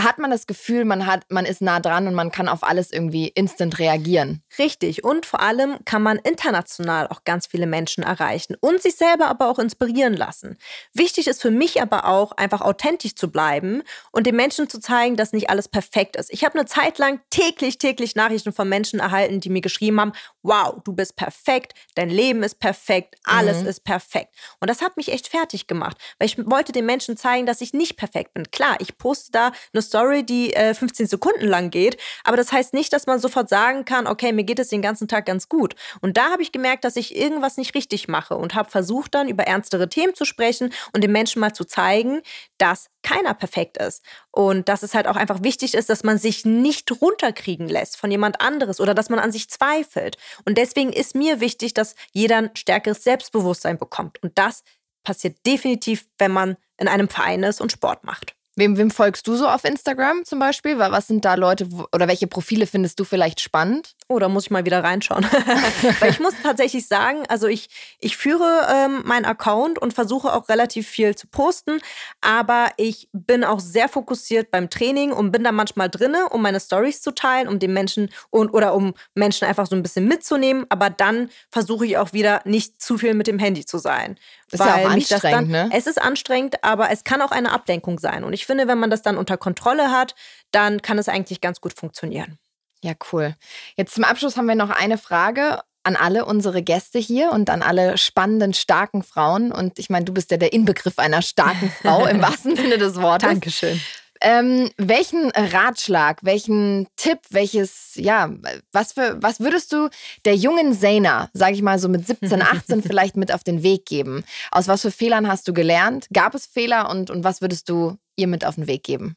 [0.00, 2.92] hat man das Gefühl, man, hat, man ist nah dran und man kann auf alles
[2.92, 4.42] irgendwie instant reagieren.
[4.58, 5.04] Richtig.
[5.04, 9.48] Und vor allem kann man international auch ganz viele Menschen erreichen und sich selber aber
[9.48, 10.58] auch inspirieren lassen.
[10.92, 15.16] Wichtig ist für mich aber auch, einfach authentisch zu bleiben und den Menschen zu zeigen,
[15.16, 16.32] dass nicht alles perfekt ist.
[16.32, 20.12] Ich habe eine Zeit lang täglich, täglich Nachrichten von Menschen erhalten, die mir geschrieben haben,
[20.42, 23.68] wow, du bist perfekt, dein Leben ist perfekt, alles mhm.
[23.68, 24.34] ist perfekt.
[24.60, 27.72] Und das hat mich echt fertig gemacht, weil ich wollte den Menschen zeigen, dass ich
[27.72, 28.50] nicht perfekt bin.
[28.50, 31.98] Klar, ich poste da eine Story, die äh, 15 Sekunden lang geht.
[32.24, 35.08] Aber das heißt nicht, dass man sofort sagen kann, okay, mir geht es den ganzen
[35.08, 35.74] Tag ganz gut.
[36.00, 39.28] Und da habe ich gemerkt, dass ich irgendwas nicht richtig mache und habe versucht dann
[39.28, 42.22] über ernstere Themen zu sprechen und den Menschen mal zu zeigen,
[42.58, 44.02] dass keiner perfekt ist.
[44.30, 48.10] Und dass es halt auch einfach wichtig ist, dass man sich nicht runterkriegen lässt von
[48.10, 50.16] jemand anderes oder dass man an sich zweifelt.
[50.44, 54.22] Und deswegen ist mir wichtig, dass jeder ein stärkeres Selbstbewusstsein bekommt.
[54.22, 54.62] Und das
[55.04, 58.34] passiert definitiv, wenn man in einem Verein ist und Sport macht.
[58.56, 60.78] Wem, wem folgst du so auf Instagram zum Beispiel?
[60.78, 63.94] Was sind da Leute oder welche Profile findest du vielleicht spannend?
[64.08, 65.24] Oh, da muss ich mal wieder reinschauen.
[66.00, 67.68] Weil ich muss tatsächlich sagen, also ich,
[68.00, 71.78] ich führe ähm, meinen Account und versuche auch relativ viel zu posten,
[72.20, 76.58] aber ich bin auch sehr fokussiert beim Training und bin da manchmal drinne, um meine
[76.58, 80.66] Stories zu teilen, um den Menschen und oder um Menschen einfach so ein bisschen mitzunehmen.
[80.70, 84.18] Aber dann versuche ich auch wieder nicht zu viel mit dem Handy zu sein.
[84.52, 85.70] Ist ja auch anstrengend, dann, ne?
[85.72, 88.24] Es ist anstrengend, aber es kann auch eine Ablenkung sein.
[88.24, 90.14] Und ich finde, wenn man das dann unter Kontrolle hat,
[90.50, 92.38] dann kann es eigentlich ganz gut funktionieren.
[92.82, 93.36] Ja, cool.
[93.76, 97.62] Jetzt zum Abschluss haben wir noch eine Frage an alle unsere Gäste hier und an
[97.62, 99.52] alle spannenden, starken Frauen.
[99.52, 102.96] Und ich meine, du bist ja der Inbegriff einer starken Frau im wahrsten Sinne des
[102.96, 103.28] Wortes.
[103.28, 103.80] Dankeschön.
[104.22, 108.30] Ähm, welchen Ratschlag, welchen Tipp, welches, ja,
[108.70, 109.88] was für, was würdest du
[110.26, 113.86] der jungen Zena, sage ich mal so mit 17, 18 vielleicht mit auf den Weg
[113.86, 114.22] geben?
[114.50, 116.06] Aus was für Fehlern hast du gelernt?
[116.12, 119.16] Gab es Fehler und, und was würdest du ihr mit auf den Weg geben?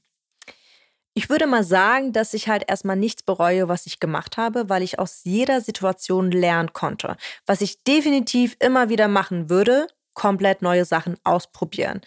[1.15, 4.81] Ich würde mal sagen, dass ich halt erstmal nichts bereue, was ich gemacht habe, weil
[4.81, 7.17] ich aus jeder Situation lernen konnte.
[7.45, 12.01] Was ich definitiv immer wieder machen würde, komplett neue Sachen ausprobieren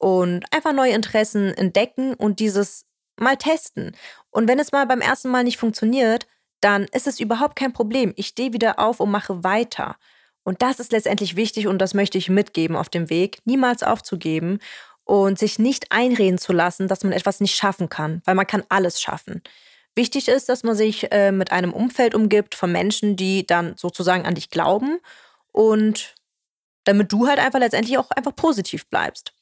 [0.00, 2.86] und einfach neue Interessen entdecken und dieses
[3.16, 3.94] mal testen.
[4.30, 6.26] Und wenn es mal beim ersten Mal nicht funktioniert,
[6.62, 8.14] dann ist es überhaupt kein Problem.
[8.16, 9.96] Ich stehe wieder auf und mache weiter.
[10.42, 14.58] Und das ist letztendlich wichtig und das möchte ich mitgeben auf dem Weg, niemals aufzugeben
[15.04, 18.64] und sich nicht einreden zu lassen, dass man etwas nicht schaffen kann, weil man kann
[18.70, 19.42] alles schaffen.
[19.94, 24.24] Wichtig ist, dass man sich äh, mit einem Umfeld umgibt von Menschen, die dann sozusagen
[24.24, 24.98] an dich glauben
[25.52, 26.14] und
[26.84, 29.34] damit du halt einfach letztendlich auch einfach positiv bleibst.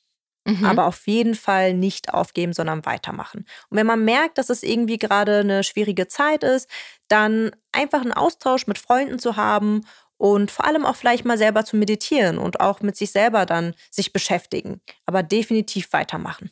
[0.49, 0.65] Mhm.
[0.65, 3.45] Aber auf jeden Fall nicht aufgeben, sondern weitermachen.
[3.69, 6.71] Und wenn man merkt, dass es irgendwie gerade eine schwierige Zeit ist,
[7.09, 9.83] dann einfach einen Austausch mit Freunden zu haben
[10.17, 13.75] und vor allem auch vielleicht mal selber zu meditieren und auch mit sich selber dann
[13.91, 16.51] sich beschäftigen, aber definitiv weitermachen.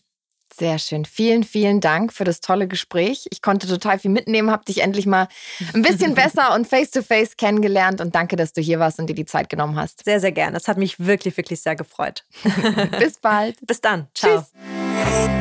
[0.58, 1.04] Sehr schön.
[1.04, 3.26] Vielen, vielen Dank für das tolle Gespräch.
[3.30, 5.28] Ich konnte total viel mitnehmen, habe dich endlich mal
[5.74, 9.14] ein bisschen besser und face-to-face -face kennengelernt und danke, dass du hier warst und dir
[9.14, 10.04] die Zeit genommen hast.
[10.04, 10.52] Sehr, sehr gerne.
[10.52, 12.24] Das hat mich wirklich, wirklich sehr gefreut.
[12.98, 13.58] Bis bald.
[13.66, 14.06] Bis dann.
[14.14, 14.38] Ciao.
[14.38, 15.35] Tschüss.